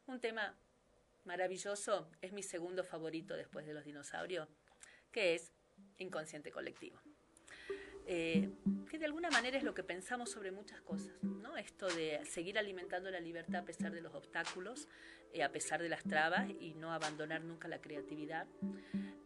[0.07, 0.55] Un tema
[1.25, 4.49] maravilloso, es mi segundo favorito después de los dinosaurios,
[5.11, 5.53] que es
[5.99, 7.01] Inconsciente Colectivo.
[8.07, 8.51] Eh,
[8.91, 11.57] que de alguna manera es lo que pensamos sobre muchas cosas, ¿no?
[11.57, 14.89] Esto de seguir alimentando la libertad a pesar de los obstáculos,
[15.33, 18.47] eh, a pesar de las trabas y no abandonar nunca la creatividad.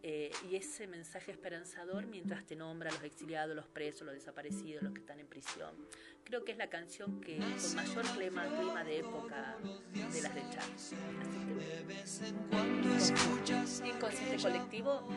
[0.03, 4.85] Eh, y ese mensaje esperanzador mientras te nombra a los exiliados, los presos, los desaparecidos,
[4.85, 5.75] los que están en prisión.
[6.23, 9.57] Creo que es la canción que con mayor clima, clima de época
[9.93, 10.95] de las de Charles.
[11.21, 11.39] Así
[13.83, 15.09] que, Inconsciente Colectivo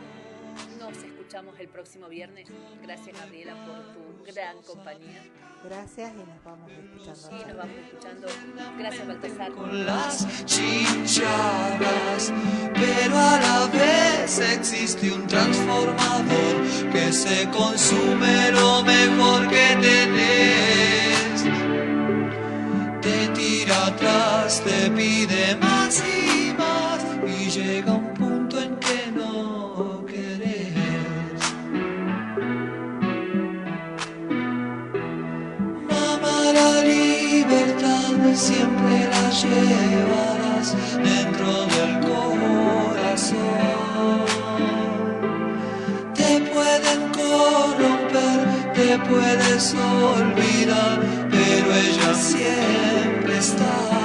[0.79, 2.47] nos escuchamos el próximo viernes.
[2.81, 5.23] Gracias, Gabriela, por tu gran compañía.
[5.63, 7.29] Gracias y nos vamos escuchando.
[7.31, 8.27] Y nos vamos escuchando.
[8.77, 9.51] Gracias, Baltasar.
[9.51, 12.31] Con las chinchadas,
[12.73, 21.43] pero a la vez existe un transformador que se consume lo mejor que tenés.
[23.01, 28.28] Te tira atrás, te pide más y más y llega un punto
[38.35, 43.37] siempre la llevarás dentro del corazón.
[46.13, 50.99] Te pueden corromper, te puedes olvidar,
[51.29, 53.98] pero ella siempre está.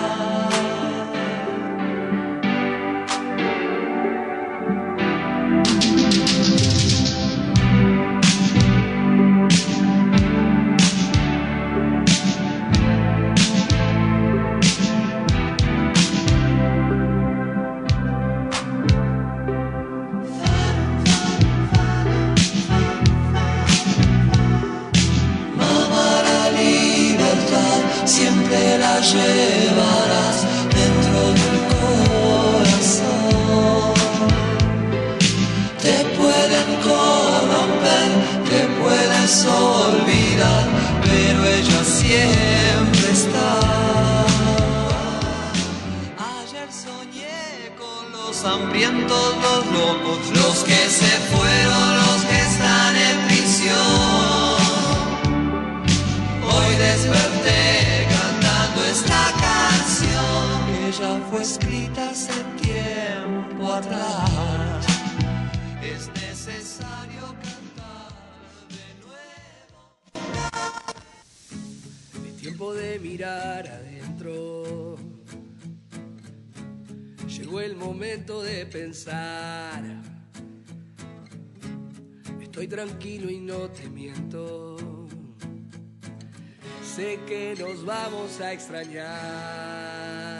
[87.26, 90.33] Que nos vamos a extrañar.